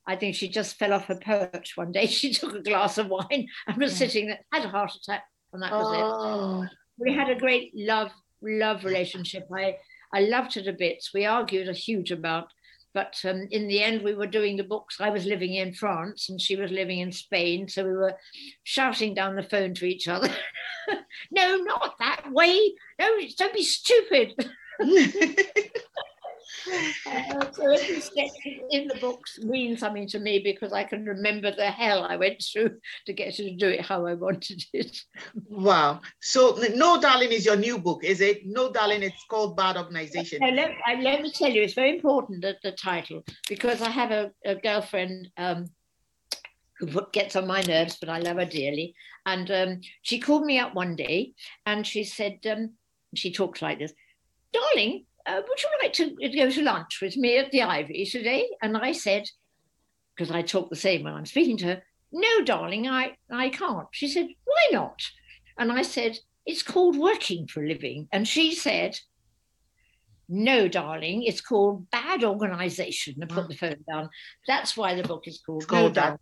[0.05, 2.05] I think she just fell off her perch one day.
[2.07, 3.97] She took a glass of wine and was yeah.
[3.97, 6.63] sitting there, had a heart attack, and that was oh.
[6.63, 6.69] it
[7.01, 8.11] we had a great love
[8.41, 9.47] love relationship.
[9.55, 9.77] I
[10.13, 11.13] I loved her to bits.
[11.13, 12.47] We argued a huge amount,
[12.93, 14.99] but um, in the end, we were doing the books.
[14.99, 18.17] I was living in France and she was living in Spain, so we were
[18.63, 20.29] shouting down the phone to each other.
[21.31, 22.73] no, not that way.
[22.99, 24.33] No, don't be stupid.
[27.07, 28.01] uh, so every
[28.71, 32.43] in the books means something to me because I can remember the hell I went
[32.43, 35.01] through to get to do it how I wanted it.
[35.49, 36.01] Wow.
[36.21, 38.45] So No Darling is your new book, is it?
[38.45, 40.39] No Darling, it's called Bad Organization.
[40.41, 40.71] Now, let,
[41.01, 44.55] let, me tell you, it's very important that the title, because I have a, a
[44.55, 45.69] girlfriend um,
[46.79, 48.95] who gets on my nerves, but I love her dearly.
[49.25, 51.33] And um, she called me up one day
[51.65, 52.71] and she said, um,
[53.13, 53.93] she talks like this,
[54.51, 58.49] darling, uh, would you like to go to lunch with me at the Ivy today?
[58.61, 59.23] And I said,
[60.15, 63.87] because I talk the same when I'm speaking to her, no, darling, I, I can't.
[63.91, 64.99] She said, why not?
[65.57, 68.07] And I said, it's called working for a living.
[68.11, 68.97] And she said,
[70.27, 73.15] no, darling, it's called bad organization.
[73.19, 74.09] And put the phone down.
[74.47, 76.17] That's why the book is called, called no.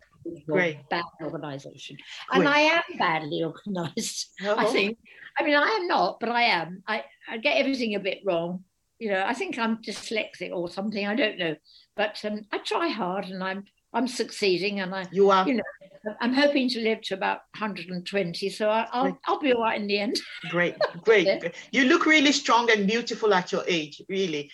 [0.46, 0.88] Great.
[0.90, 1.96] Bad organization.
[2.30, 4.54] And I am badly organized, oh.
[4.58, 4.98] I think.
[5.38, 6.82] I mean, I am not, but I am.
[6.86, 8.64] I, I get everything a bit wrong
[9.00, 11.06] you know, I think I'm dyslexic or something.
[11.06, 11.56] I don't know,
[11.96, 15.48] but um, I try hard, and I'm I'm succeeding, and I you are.
[15.48, 19.62] You know, I'm hoping to live to about 120, so I, will I'll be all
[19.62, 20.20] right in the end.
[20.50, 21.26] Great, great.
[21.26, 21.48] yeah.
[21.72, 24.50] You look really strong and beautiful at your age, really,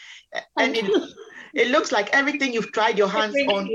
[0.58, 0.90] and it,
[1.54, 3.68] it looks like everything you've tried your hands on.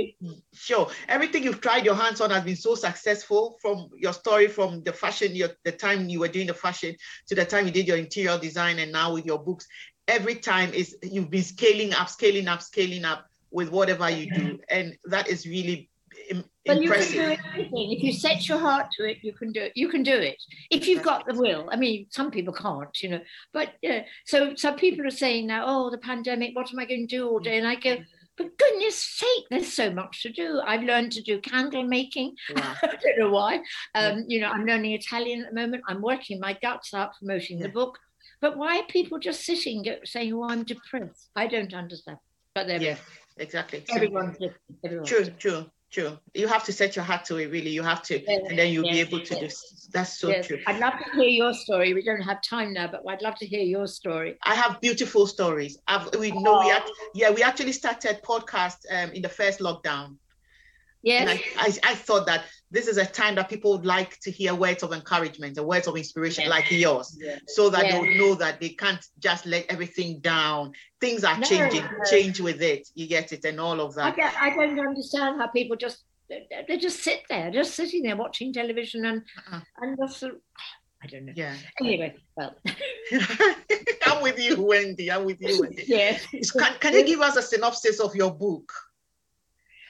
[0.53, 3.57] Sure, everything you've tried your hands on has been so successful.
[3.62, 6.95] From your story, from the fashion, your, the time you were doing the fashion
[7.27, 9.67] to the time you did your interior design, and now with your books,
[10.07, 14.59] every time is you've been scaling up, scaling up, scaling up with whatever you do,
[14.69, 15.89] and that is really
[16.29, 17.13] Im- but impressive.
[17.13, 19.17] you can do anything if you set your heart to it.
[19.21, 19.71] You can do it.
[19.75, 21.69] You can do it if you've got the will.
[21.71, 23.21] I mean, some people can't, you know.
[23.53, 26.55] But yeah, so some people are saying now, oh, the pandemic.
[26.55, 27.57] What am I going to do all day?
[27.57, 27.97] And I go.
[28.37, 30.61] For goodness sake, there's so much to do.
[30.65, 32.33] I've learned to do candle making.
[32.55, 33.59] I don't know why.
[33.93, 35.83] Um, you know, I'm learning Italian at the moment.
[35.85, 37.67] I'm working my guts out promoting yeah.
[37.67, 37.99] the book.
[38.41, 41.30] But why are people just sitting saying, "Oh, I'm depressed"?
[41.36, 42.17] I don't understand.
[42.56, 42.97] But there, yeah,
[43.38, 43.86] exactly.
[43.89, 44.62] Everyone's different.
[44.84, 45.39] Everyone's true, different.
[45.39, 46.17] true, true.
[46.34, 47.51] You have to set your heart to it.
[47.51, 49.62] Really, you have to, yes, and then you'll yes, be able to yes.
[49.62, 49.89] do.
[49.93, 50.60] That's so true.
[50.67, 51.93] I'd love to hear your story.
[51.93, 54.38] We don't have time now, but I'd love to hear your story.
[54.43, 55.77] I have beautiful stories.
[55.88, 56.65] I've, we know oh.
[56.65, 60.17] we act, yeah we actually started podcast um, in the first lockdown.
[61.04, 61.21] Yes.
[61.21, 64.31] And I, I, I thought that this is a time that people would like to
[64.31, 66.49] hear words of encouragement and words of inspiration yeah.
[66.49, 67.38] like yours, yeah.
[67.47, 67.91] so that Yeah.
[68.01, 70.71] they'll know that they can't just let everything down.
[70.99, 72.03] Things are No, changing, no.
[72.10, 72.88] change with it.
[72.95, 74.15] You get it, and all of I, that.
[74.15, 78.15] get, I don't understand how people just they they just sit there, just sitting there
[78.15, 79.62] watching television and Uh-uh.
[79.81, 80.23] and just
[81.03, 81.34] I don't know.
[81.36, 81.55] Yeah.
[81.81, 82.55] Anyway, well,
[84.05, 85.12] I'm with you, Wendy.
[85.12, 85.84] I'm with you, Wendy.
[85.88, 86.25] yes.
[86.51, 88.71] Can, can you give us a synopsis of your book?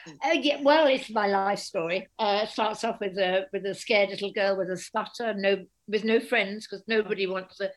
[0.08, 2.08] Uh, yeah, well, it's my life story.
[2.18, 6.04] Uh, starts off with a with a scared little girl with a stutter, no with
[6.04, 7.70] no friends because nobody wants a,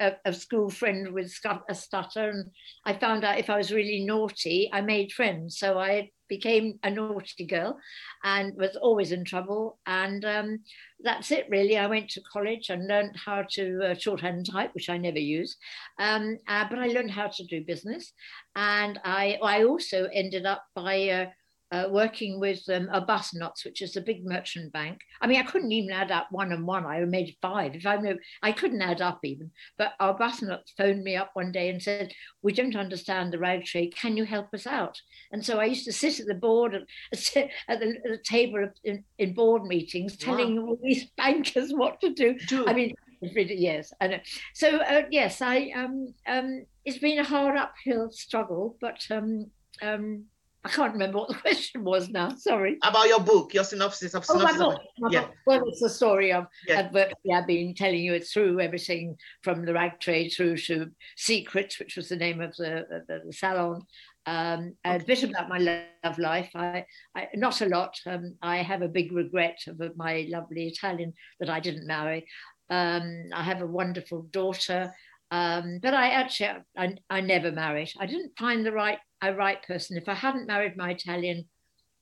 [0.00, 1.32] a, a school friend with
[1.68, 2.30] a stutter.
[2.30, 2.50] And
[2.84, 5.58] I found out if I was really naughty, I made friends.
[5.58, 7.78] So I became a naughty girl,
[8.22, 9.78] and was always in trouble.
[9.86, 10.58] And um,
[11.02, 11.78] that's it, really.
[11.78, 15.56] I went to college and learned how to uh, shorthand type, which I never use.
[15.98, 18.12] Um, uh, but I learned how to do business,
[18.56, 21.26] and I I also ended up by uh,
[21.70, 25.00] uh, working with um, Arbuthnot's, which is a big merchant bank.
[25.20, 26.86] I mean, I couldn't even add up one and one.
[26.86, 27.74] I made five.
[27.74, 29.50] If I know, I couldn't add up even.
[29.76, 33.94] But Arbuthnot's phoned me up one day and said, "We don't understand the rag trade.
[33.94, 35.00] Can you help us out?"
[35.30, 36.82] And so I used to sit at the board at,
[37.68, 42.00] at, the, at the table of, in, in board meetings, telling all these bankers what
[42.00, 42.38] to do.
[42.48, 42.66] Do.
[42.66, 44.18] I mean, yes, I know.
[44.54, 49.50] So uh, yes, I um um it's been a hard uphill struggle, but um
[49.82, 50.24] um
[50.68, 52.34] I can't remember what the question was now.
[52.36, 52.76] Sorry.
[52.82, 54.78] about your book, your synopsis of Oh, my synopsis.
[54.78, 54.82] book.
[54.98, 55.20] my Yeah.
[55.22, 55.34] book.
[55.46, 56.90] Well, it's the story of Yeah.
[56.90, 61.78] virtually I've been telling you it's through everything from the rag trade through to Secrets,
[61.78, 63.82] which was the name of the, the, the salon.
[64.26, 65.58] Um, A bit about my
[66.04, 66.50] love life.
[66.54, 66.84] I,
[67.16, 67.94] I not a lot.
[68.06, 72.26] Um, I have a big regret of my lovely Italian that I didn't marry.
[72.68, 74.92] Um, I have a wonderful daughter,
[75.30, 77.92] um, but I actually I, I never married.
[77.98, 79.96] I didn't find the right a right person.
[79.96, 81.46] If I hadn't married my Italian,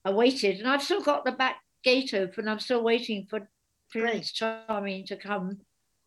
[0.05, 2.49] I waited, and I've still got the back gate open.
[2.49, 3.49] I'm still waiting for
[3.91, 5.59] Prince Charming to come.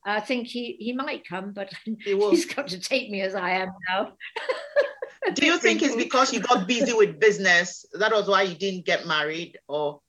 [0.06, 3.52] I think he he might come, but he he's got to take me as I
[3.52, 4.14] am now.
[5.34, 7.86] Do you think it's because you got busy with business?
[7.94, 10.00] That was why you didn't get married, or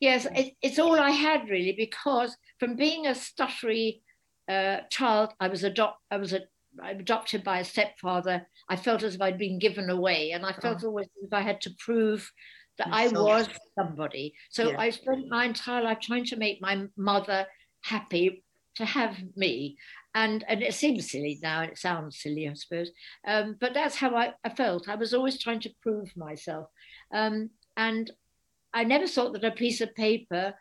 [0.00, 4.00] Yes, it, it's all I had really, because from being a stuttery
[4.48, 6.40] uh, child, I was adopt I was a,
[6.82, 8.46] adopted by a stepfather.
[8.68, 11.40] I felt as if I'd been given away, and I felt always as if I
[11.40, 12.30] had to prove
[12.78, 13.48] that I was
[13.78, 14.34] somebody.
[14.50, 14.78] So Yeah.
[14.78, 17.46] I spent my entire life trying to make my mother
[17.82, 18.44] happy
[18.76, 19.76] to have me.
[20.14, 22.90] And, and it seems silly now, and it sounds silly, I suppose.
[23.26, 24.88] Um, but that's how I, I felt.
[24.88, 26.68] I was always trying to prove myself.
[27.12, 28.10] Um, and
[28.72, 30.54] I never thought that a piece of paper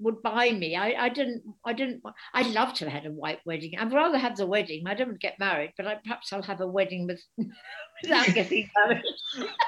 [0.00, 0.76] would buy me.
[0.76, 2.02] I, I didn't, I didn't,
[2.34, 3.72] I'd love to have had a white wedding.
[3.78, 4.84] I'd rather have the wedding.
[4.86, 7.20] I don't get married, but I, perhaps I'll have a wedding with,
[8.02, 9.02] without getting married.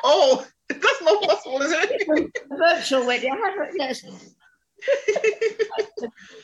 [0.04, 2.08] oh, that's not possible, is it?
[2.52, 3.36] a virtual wedding.
[3.74, 4.04] Yes.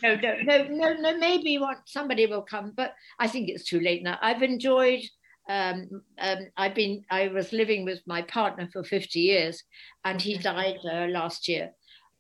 [0.03, 1.19] No, no, no, no, no.
[1.19, 4.19] Maybe one, somebody will come, but I think it's too late now.
[4.21, 5.01] I've enjoyed.
[5.49, 7.05] Um, um, I've been.
[7.11, 9.63] I was living with my partner for fifty years,
[10.05, 11.71] and he died uh, last year.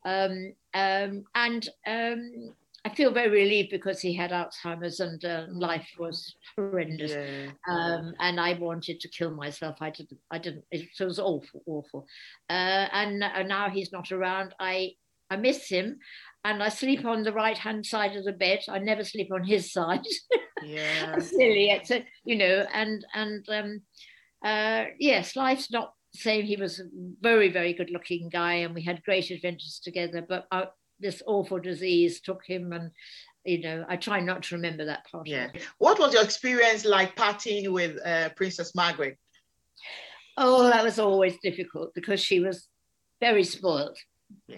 [0.07, 5.89] Um, um, and um, I feel very relieved because he had Alzheimer's and uh, life
[5.99, 7.11] was horrendous.
[7.11, 7.49] yeah.
[7.69, 9.77] Um, and I wanted to kill myself.
[9.81, 10.21] I didn't.
[10.31, 10.65] I didn't.
[10.71, 12.07] It was awful, awful.
[12.49, 14.55] Uh, and, and now he's not around.
[14.61, 14.93] I
[15.29, 15.99] I miss him,
[16.45, 18.61] and I sleep on the right hand side of the bed.
[18.69, 20.07] I never sleep on his side.
[20.63, 21.19] Yeah.
[21.19, 22.65] Silly, it's a, you know.
[22.73, 23.81] And and um,
[24.45, 26.45] uh, yes, life's not same.
[26.45, 26.85] He was a
[27.21, 30.25] very very good looking guy, and we had great adventures together.
[30.27, 30.47] But
[30.99, 32.91] this awful disease took him, and
[33.45, 35.27] you know, I try not to remember that part.
[35.27, 35.49] Yeah.
[35.79, 39.19] What was your experience like partying with uh, Princess Margaret?
[40.37, 42.69] Oh, that was always difficult because she was
[43.21, 43.97] very spoiled.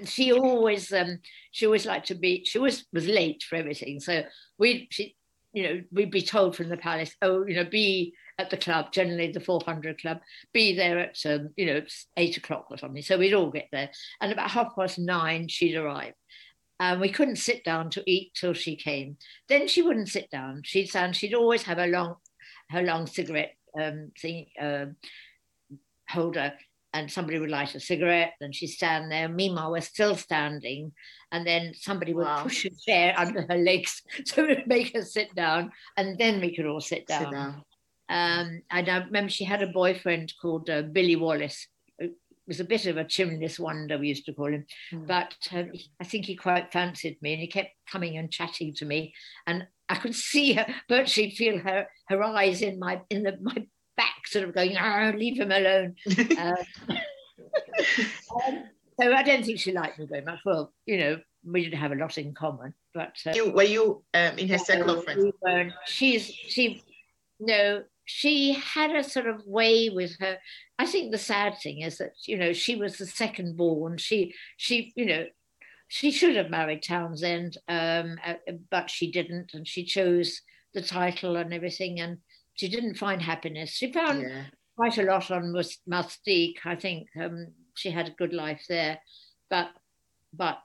[0.04, 1.18] She always, um,
[1.52, 2.44] she always liked to be.
[2.44, 4.00] She was was late for everything.
[4.00, 4.24] So
[4.58, 5.14] we, she,
[5.58, 8.92] you know, we'd be told from the palace, oh, you know, be at the club,
[8.92, 10.20] generally the 400 club,
[10.52, 11.82] be there at, um, you know,
[12.16, 13.02] eight o'clock or something.
[13.02, 13.90] So we'd all get there,
[14.20, 16.14] and about half past nine, she'd arrive.
[16.78, 19.16] And we couldn't sit down to eat till she came.
[19.48, 20.62] Then she wouldn't sit down.
[20.64, 21.16] She'd stand.
[21.16, 22.14] She'd always have a long,
[22.70, 24.94] her long cigarette um, thing, um,
[26.08, 26.52] holder
[26.94, 29.28] and somebody would light a cigarette and she'd stand there.
[29.28, 30.92] Meanwhile, we're still standing.
[31.30, 32.42] And then somebody would Wow.
[32.42, 35.70] push a chair under her legs so it would make her sit down.
[35.96, 37.24] And then we could all sit down.
[37.24, 37.64] Sit down.
[38.10, 41.68] Um, and I remember she had a boyfriend called uh, Billy Wallace.
[41.98, 42.10] who
[42.46, 44.64] was a bit of a chimneyless wonder, we used to call him.
[44.90, 45.06] Mm.
[45.06, 48.86] But um, I think he quite fancied me and he kept coming and chatting to
[48.86, 49.12] me.
[49.46, 53.66] And I could see her, virtually feel her, her eyes in my, in the, my
[54.30, 55.96] sort of going, ah, leave him alone.
[56.38, 56.56] Um,
[58.46, 58.64] um,
[59.00, 60.40] so I don't think she liked me very much.
[60.44, 64.02] Well, you know, we didn't have a lot in common, but uh, you were you
[64.14, 65.24] um, in her circle of friends?
[65.24, 66.82] We she's she
[67.38, 70.38] no, she had a sort of way with her.
[70.78, 73.98] I think the sad thing is that you know she was the second born.
[73.98, 75.26] She she you know
[75.88, 78.34] she should have married Townsend, um, uh,
[78.70, 80.42] but she didn't, and she chose
[80.74, 82.18] the title and everything, and
[82.58, 83.70] she didn't find happiness.
[83.70, 84.44] She found yeah.
[84.76, 85.54] quite a lot on
[85.88, 86.58] Mustique.
[86.64, 88.98] I think um, she had a good life there,
[89.48, 89.68] but
[90.34, 90.58] but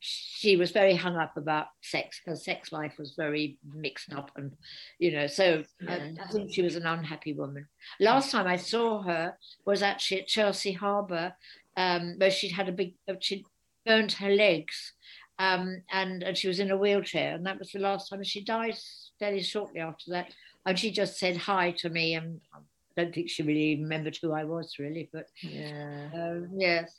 [0.00, 2.20] she was very hung up about sex.
[2.24, 4.52] Her sex life was very mixed up, and
[4.98, 6.10] you know, so yeah.
[6.22, 7.66] I, think she was an unhappy woman.
[7.98, 11.34] Last time I saw her was actually at Chelsea Harbour,
[11.76, 13.44] um, where she'd had a big, she'd
[13.86, 14.92] burned her legs,
[15.38, 18.44] um, and and she was in a wheelchair, and that was the last time she
[18.44, 18.76] died.
[19.18, 20.32] Fairly shortly after that,
[20.68, 22.58] and she just said hi to me, and I
[22.94, 26.94] don't think she really remembered who I was really, but yeah, um, yes.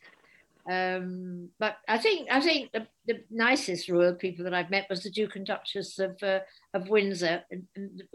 [0.68, 5.04] Um, but I think I think the, the, nicest royal people that I've met was
[5.04, 6.40] the Duke and Duchess of uh,
[6.74, 7.44] of Windsor,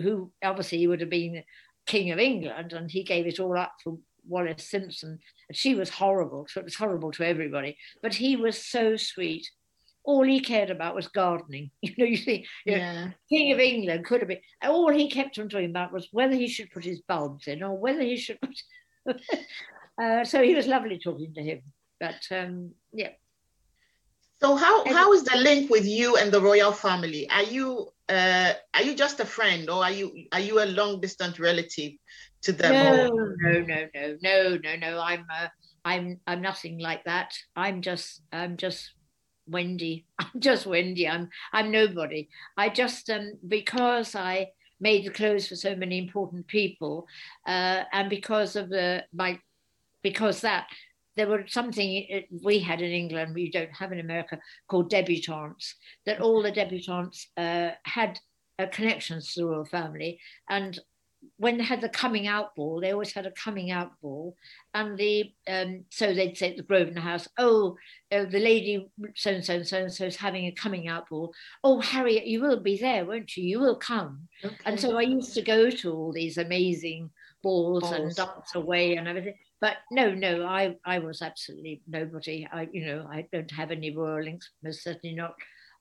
[0.00, 1.44] who obviously would have been
[1.86, 3.96] King of England, and he gave it all up for
[4.26, 5.20] Wallis Simpson.
[5.48, 7.76] And she was horrible, so it was horrible to everybody.
[8.02, 9.48] But he was so sweet.
[10.04, 11.70] All he cared about was gardening.
[11.82, 13.06] You know, you see, you yeah.
[13.06, 14.40] know, King of England could have been.
[14.62, 17.76] All he kept on talking about was whether he should put his bulbs in or
[17.76, 18.38] whether he should.
[18.40, 18.60] Put
[20.02, 21.62] uh, so he was lovely talking to him.
[22.00, 23.10] But um, yeah.
[24.40, 27.28] So how how is the link with you and the royal family?
[27.30, 31.00] Are you uh, are you just a friend or are you are you a long
[31.00, 31.92] distance relative
[32.42, 32.72] to them?
[32.72, 35.00] No, no, no, no, no, no, no.
[35.00, 35.48] I'm uh,
[35.84, 37.32] I'm I'm nothing like that.
[37.56, 38.92] I'm just I'm just
[39.46, 40.06] Wendy.
[40.18, 41.08] I'm just Wendy.
[41.08, 42.28] I'm I'm nobody.
[42.56, 47.06] I just um because I made the clothes for so many important people,
[47.46, 49.38] uh, and because of the my
[50.02, 50.66] because that
[51.16, 54.38] there was something we had in England, we don't have in America,
[54.68, 55.74] called debutantes,
[56.06, 58.18] that all the debutantes uh, had
[58.58, 60.18] uh, connections to the royal family.
[60.48, 60.78] And
[61.36, 64.36] when they had the coming out ball, they always had a coming out ball.
[64.72, 67.76] And the um, so they'd say at the Grosvenor House, oh,
[68.12, 71.08] uh, the lady so and so and so and so is having a coming out
[71.08, 71.32] ball.
[71.62, 73.44] Oh, Harriet, you will be there, won't you?
[73.44, 74.28] You will come.
[74.44, 74.56] Okay.
[74.66, 77.10] And so I used to go to all these amazing
[77.42, 77.94] balls, balls.
[77.94, 82.46] and dance away and everything but no, no, I, I was absolutely nobody.
[82.52, 85.32] I, you know, I don't have any royal links, most certainly not.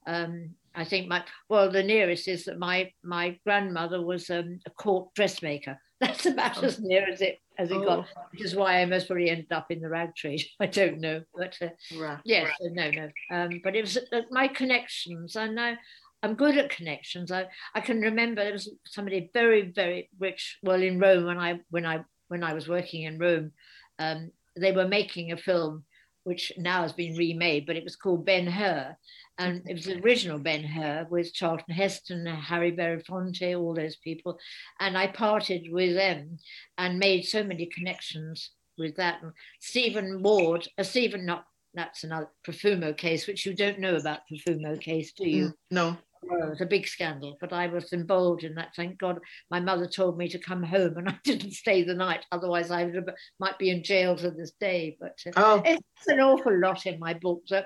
[0.05, 4.69] Um, I think my well, the nearest is that my my grandmother was um, a
[4.71, 5.79] court dressmaker.
[6.01, 6.67] That's about oh.
[6.67, 7.85] as near as it as it oh.
[7.85, 10.43] got, which is why I most probably ended up in the rag trade.
[10.59, 12.19] I don't know, but uh, right.
[12.25, 12.71] yes, right.
[12.73, 13.09] no, no.
[13.31, 15.77] Um, but it was uh, my connections, and I,
[16.23, 17.31] I'm good at connections.
[17.31, 20.57] I I can remember there was somebody very very rich.
[20.63, 23.51] Well, in Rome when I when I when I was working in Rome,
[23.99, 25.83] um, they were making a film
[26.23, 28.95] which now has been remade, but it was called Ben Hur.
[29.37, 34.39] And it was the original Ben Hur with Charlton Heston, Harry Belafonte, all those people.
[34.79, 36.37] And I parted with them
[36.77, 39.21] and made so many connections with that.
[39.23, 44.19] And Stephen Ward, uh, Stephen, not that's another Profumo case, which you don't know about
[44.31, 45.45] Profumo case, do you?
[45.47, 45.97] Mm, no.
[46.25, 48.73] Well, it was a big scandal, but I was involved in that.
[48.75, 49.19] Thank God
[49.51, 52.25] my mother told me to come home and I didn't stay the night.
[52.31, 53.09] Otherwise, I would have,
[53.39, 54.97] might be in jail to this day.
[54.99, 55.61] But uh, oh.
[55.65, 57.43] it's an awful lot in my book.
[57.45, 57.63] So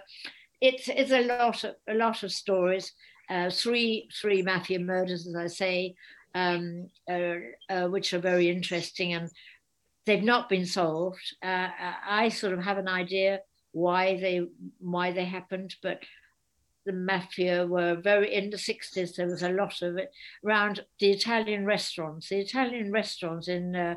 [0.61, 2.93] it's, it's a lot of, a lot of stories.
[3.29, 5.95] Uh, three three mafia murders, as I say,
[6.33, 7.33] um, uh,
[7.69, 9.29] uh, which are very interesting and
[10.05, 11.35] they've not been solved.
[11.43, 11.67] Uh,
[12.07, 13.41] I sort of have an idea
[13.73, 14.47] why they
[14.79, 15.99] why they happened, but
[16.87, 20.09] the mafia were very in the 60s there was a lot of it
[20.45, 22.29] around the italian restaurants.
[22.29, 23.95] The italian restaurants in uh,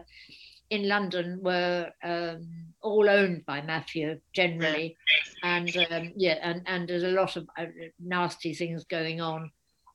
[0.68, 2.46] in london were um,
[2.82, 4.96] all owned by mafia generally.
[5.42, 7.66] And um, yeah and, and there's a lot of uh,
[7.98, 9.50] nasty things going on.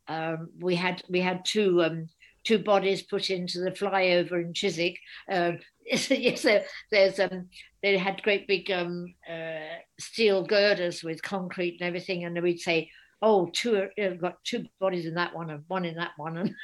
[0.07, 2.07] Um, we had we had two um,
[2.45, 4.97] two bodies put into the flyover in Chiswick.
[5.31, 5.53] Uh,
[5.85, 7.49] yes, there, there's um,
[7.86, 12.89] they had great big um, uh, steel girders with concrete and everything, and we'd say,
[13.21, 16.55] "Oh, two, you've got two bodies in that one and one in that one," and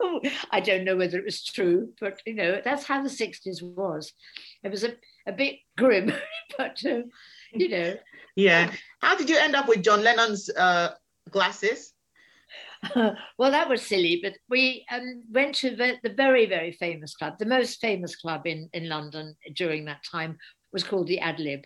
[0.50, 4.14] I don't know whether it was true, but you know that's how the '60s was.
[4.62, 4.94] It was a,
[5.26, 6.10] a bit grim,
[6.56, 7.02] but uh,
[7.52, 7.94] you know.
[8.34, 8.72] Yeah.
[9.00, 10.94] How did you end up with John Lennon's uh,
[11.30, 11.93] glasses?
[13.38, 17.38] well, that was silly, but we um, went to the, the, very, very famous club.
[17.38, 20.38] The most famous club in, in London during that time
[20.72, 21.60] was called the Ad Lib.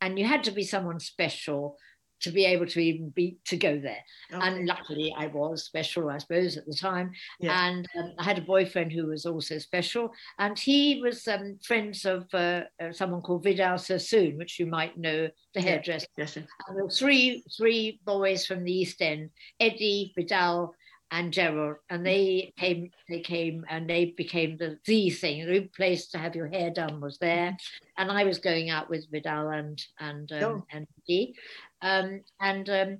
[0.00, 1.76] And you had to be someone special
[2.20, 4.02] to be able to even be to go there.
[4.32, 4.46] Okay.
[4.46, 7.12] And luckily, I was special, I suppose, at the time.
[7.40, 7.66] Yeah.
[7.68, 12.04] And um, I had a boyfriend who was also special, and he was um, friends
[12.04, 16.06] of uh, uh, someone called Vidal Sassoon, which you might know, the hairdresser.
[16.16, 16.36] Yes.
[16.36, 16.46] yes.
[16.68, 20.74] And there were three three boys from the East End, Eddie, Vidal,
[21.12, 22.90] and Gerald, and they came.
[23.08, 25.46] They came and they became the the thing.
[25.46, 27.56] The place to have your hair done was there,
[27.96, 30.66] and I was going out with Vidal and and um, Oh.
[30.72, 31.34] and Eddie,
[31.82, 32.68] um, and.
[32.68, 32.98] Um,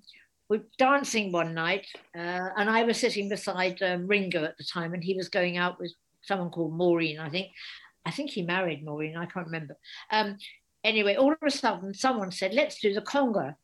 [0.48, 4.62] we were dancing one night, uh, and I was sitting beside um, Ringo at the
[4.62, 7.48] time, and he was going out with someone called Maureen, I think.
[8.04, 9.76] I think he married Maureen, I can't remember.
[10.12, 10.36] Um,
[10.84, 13.56] anyway, all of a sudden, someone said, "Let's do the conga."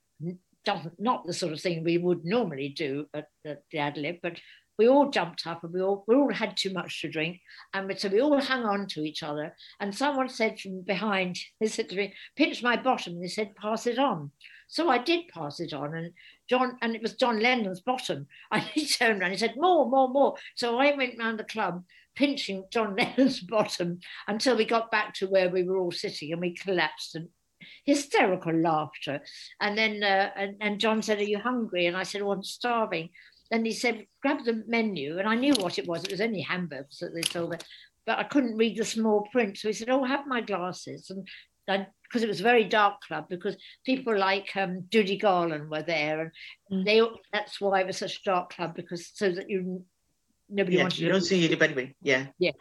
[0.99, 4.39] Not the sort of thing we would normally do at, at the ad lib, but
[4.79, 7.41] we all jumped up and we all we all had too much to drink,
[7.75, 9.55] and so we all hung on to each other.
[9.81, 13.57] And someone said from behind, they said to me, "Pinch my bottom," and they said,
[13.57, 14.31] "Pass it on."
[14.73, 16.15] So I did pass it on, and
[16.49, 18.27] John, and it was John Lennon's bottom.
[18.51, 21.85] And he turned around, he said, "More, more, more." So I went round the club
[22.15, 26.41] pinching John Lennon's bottom until we got back to where we were all sitting and
[26.41, 27.29] we collapsed and
[27.85, 29.21] hysterical laughter.
[29.61, 31.85] And then uh, and, and John said, Are you hungry?
[31.85, 33.11] And I said, Oh, I'm starving.
[33.51, 35.19] Then he said, Grab the menu.
[35.19, 36.03] And I knew what it was.
[36.05, 37.59] It was only hamburgers that they sold there.
[38.07, 39.59] But I couldn't read the small print.
[39.59, 41.11] So he said, Oh, have my glasses.
[41.11, 41.29] And
[41.67, 43.57] because it was a very dark club, because
[43.87, 46.31] people like um, Judy Garland were there, and
[46.71, 46.85] Mm.
[46.85, 47.03] they
[47.33, 49.85] that's why it was such a dark club because so that you
[50.49, 51.07] nobody wants to Yeah.
[51.07, 51.95] wanted You don't see anybody.
[52.03, 52.27] Yeah.
[52.39, 52.53] yeah,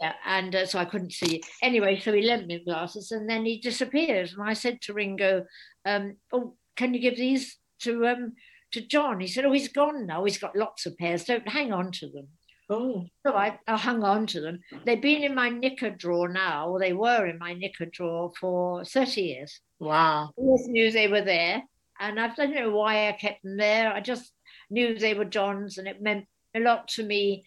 [0.00, 0.14] yeah.
[0.24, 1.46] and uh, so I couldn't see it.
[1.62, 4.30] Anyway, so he lent me glasses and then he disappeared.
[4.32, 5.46] And I said to Ringo,
[5.84, 8.32] um, "Oh, can you give these to um
[8.72, 10.24] to John?" He said, "Oh, he's gone now.
[10.24, 11.24] He's got lots of pairs.
[11.24, 12.28] Don't hang on to them."
[12.70, 13.04] Oh.
[13.26, 14.60] So I, I hung on to them.
[14.86, 18.84] They've been in my knicker drawer now, or they were in my knicker drawer for
[18.84, 19.60] 30 years.
[19.80, 20.30] Wow.
[20.30, 21.62] I always knew they were there,
[22.00, 23.92] and I don't know why I kept them there.
[23.92, 24.32] I just
[24.70, 27.44] knew they were John's, and it meant a lot to me,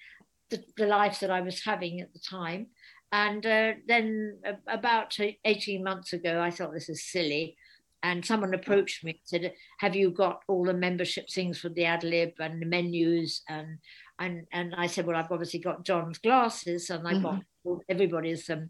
[0.49, 2.67] the, the life that I was having at the time.
[3.11, 7.57] And uh, then about 18 months ago, I thought this is silly.
[8.03, 11.85] And someone approached me and said, Have you got all the membership things for the
[11.85, 13.41] ad lib and the menus?
[13.49, 13.79] And
[14.19, 17.41] and and I said, Well, I've obviously got John's glasses and I got
[17.89, 18.69] everybody's um,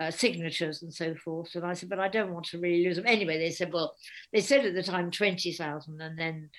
[0.00, 1.54] uh, signatures and so forth.
[1.54, 3.06] And I said, But I don't want to really lose them.
[3.06, 3.94] Anyway, they said, Well,
[4.32, 6.00] they said at the time 20,000.
[6.00, 6.50] And then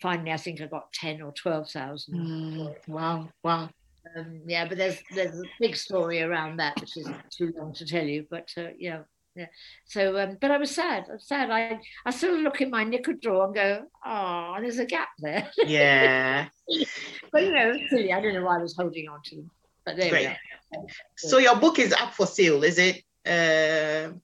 [0.00, 2.14] finally, I think I got 10 or 12,000.
[2.14, 3.28] Mm, wow.
[3.42, 3.70] Wow.
[4.16, 7.86] Um, yeah, but there's there's a big story around that, which is too long to
[7.86, 8.26] tell you.
[8.30, 9.02] But uh, yeah,
[9.34, 9.46] yeah.
[9.86, 11.06] So, um, but I was sad.
[11.10, 11.50] I'm sad.
[11.50, 15.48] I I still look in my knicker drawer and go, oh, there's a gap there.
[15.66, 16.48] Yeah.
[17.32, 18.12] but you know, silly.
[18.12, 19.50] I don't know why I was holding on to them.
[19.84, 20.28] But there Great.
[20.72, 20.84] we are.
[21.16, 22.96] So your book is up for sale, is it?
[23.26, 24.14] Uh,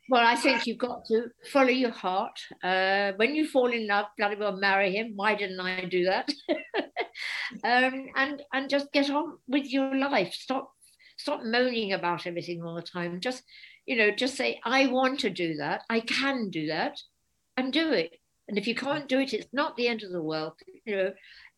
[0.09, 2.39] Well, I think you've got to follow your heart.
[2.63, 5.13] Uh, when you fall in love, bloody well marry him.
[5.15, 6.29] Why didn't I do that?
[7.65, 10.33] um, and and just get on with your life.
[10.33, 10.73] Stop
[11.17, 13.21] stop moaning about everything all the time.
[13.21, 13.43] Just
[13.87, 15.83] you know, just say I want to do that.
[15.89, 16.99] I can do that,
[17.57, 18.17] and do it.
[18.49, 20.55] And if you can't do it, it's not the end of the world.
[20.85, 21.13] You know,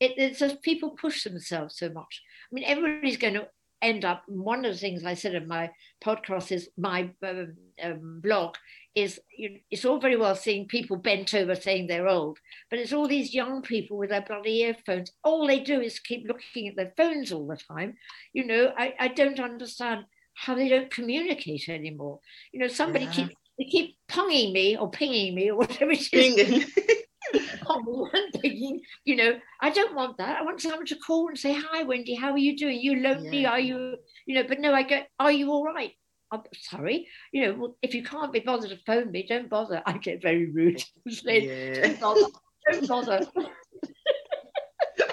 [0.05, 2.23] it, it's just people push themselves so much.
[2.51, 3.49] I mean, everybody's going to
[3.83, 4.23] end up.
[4.27, 5.71] One of the things I said in my
[6.03, 8.55] podcast is my um, um, blog
[8.95, 12.39] is you, it's all very well seeing people bent over saying they're old,
[12.71, 15.11] but it's all these young people with their bloody earphones.
[15.25, 17.95] All they do is keep looking at their phones all the time.
[18.33, 22.21] You know, I, I don't understand how they don't communicate anymore.
[22.53, 23.13] You know, somebody Yeah.
[23.13, 26.73] keeps they keep ponging me or pinging me or whatever it is
[27.35, 28.81] and pinging.
[29.05, 30.39] You know, I don't want that.
[30.39, 32.81] I want someone to call and say, "Hi, Wendy, how are you doing?
[32.81, 33.43] You lonely?
[33.43, 33.51] Yeah.
[33.51, 33.97] Are you?"
[34.27, 35.93] You know, but no, I go, "Are you all right?"
[36.31, 37.07] I'm sorry.
[37.33, 39.83] You know, well, if you can't be bothered to phone me, don't bother.
[39.87, 40.83] I get very rude.
[41.25, 41.83] Yeah.
[41.83, 42.27] Don't bother.
[42.71, 43.27] Don't bother.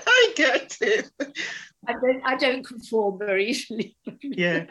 [0.08, 1.12] I get it.
[1.88, 2.22] I don't.
[2.26, 3.96] I don't conform very easily.
[4.22, 4.66] Yeah.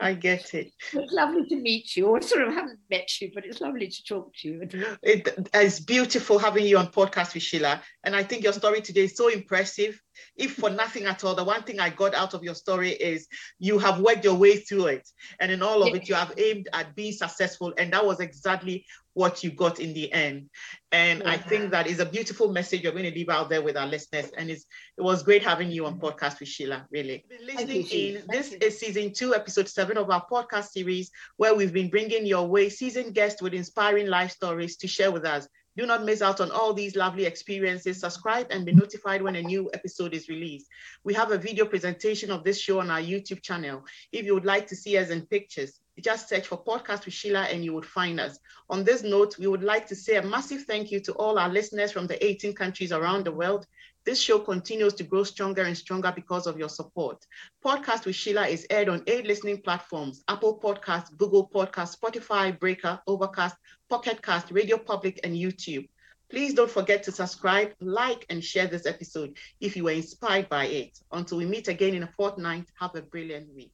[0.00, 0.72] I get it.
[0.92, 2.16] It's lovely to meet you.
[2.16, 4.68] I sort of haven't met you, but it's lovely to talk to you.
[5.02, 7.82] It, it's beautiful having you on podcast with Sheila.
[8.04, 10.00] And I think your story today is so impressive.
[10.36, 13.28] If for nothing at all, the one thing I got out of your story is
[13.58, 15.08] you have worked your way through it.
[15.38, 17.72] And in all of it, you have aimed at being successful.
[17.78, 18.84] And that was exactly
[19.14, 20.48] what you got in the end.
[20.92, 23.76] And I think that is a beautiful message you're going to leave out there with
[23.76, 24.30] our listeners.
[24.36, 27.24] And it's, it was great having you on podcast with Sheila, really.
[27.44, 31.72] Listening you, in, this is season two, episode seven of our podcast series, where we've
[31.72, 35.48] been bringing your way seasoned guests with inspiring life stories to share with us.
[35.76, 38.00] Do not miss out on all these lovely experiences.
[38.00, 40.66] Subscribe and be notified when a new episode is released.
[41.04, 43.84] We have a video presentation of this show on our YouTube channel.
[44.12, 47.42] If you would like to see us in pictures, just search for Podcast with Sheila
[47.42, 48.38] and you would find us.
[48.68, 51.48] On this note, we would like to say a massive thank you to all our
[51.48, 53.66] listeners from the 18 countries around the world.
[54.04, 57.26] This show continues to grow stronger and stronger because of your support.
[57.64, 63.00] Podcast with Sheila is aired on eight listening platforms Apple Podcasts, Google Podcasts, Spotify, Breaker,
[63.06, 63.56] Overcast,
[63.90, 65.88] Pocket Cast, Radio Public, and YouTube.
[66.30, 70.66] Please don't forget to subscribe, like, and share this episode if you were inspired by
[70.66, 70.98] it.
[71.10, 73.72] Until we meet again in a fortnight, have a brilliant week.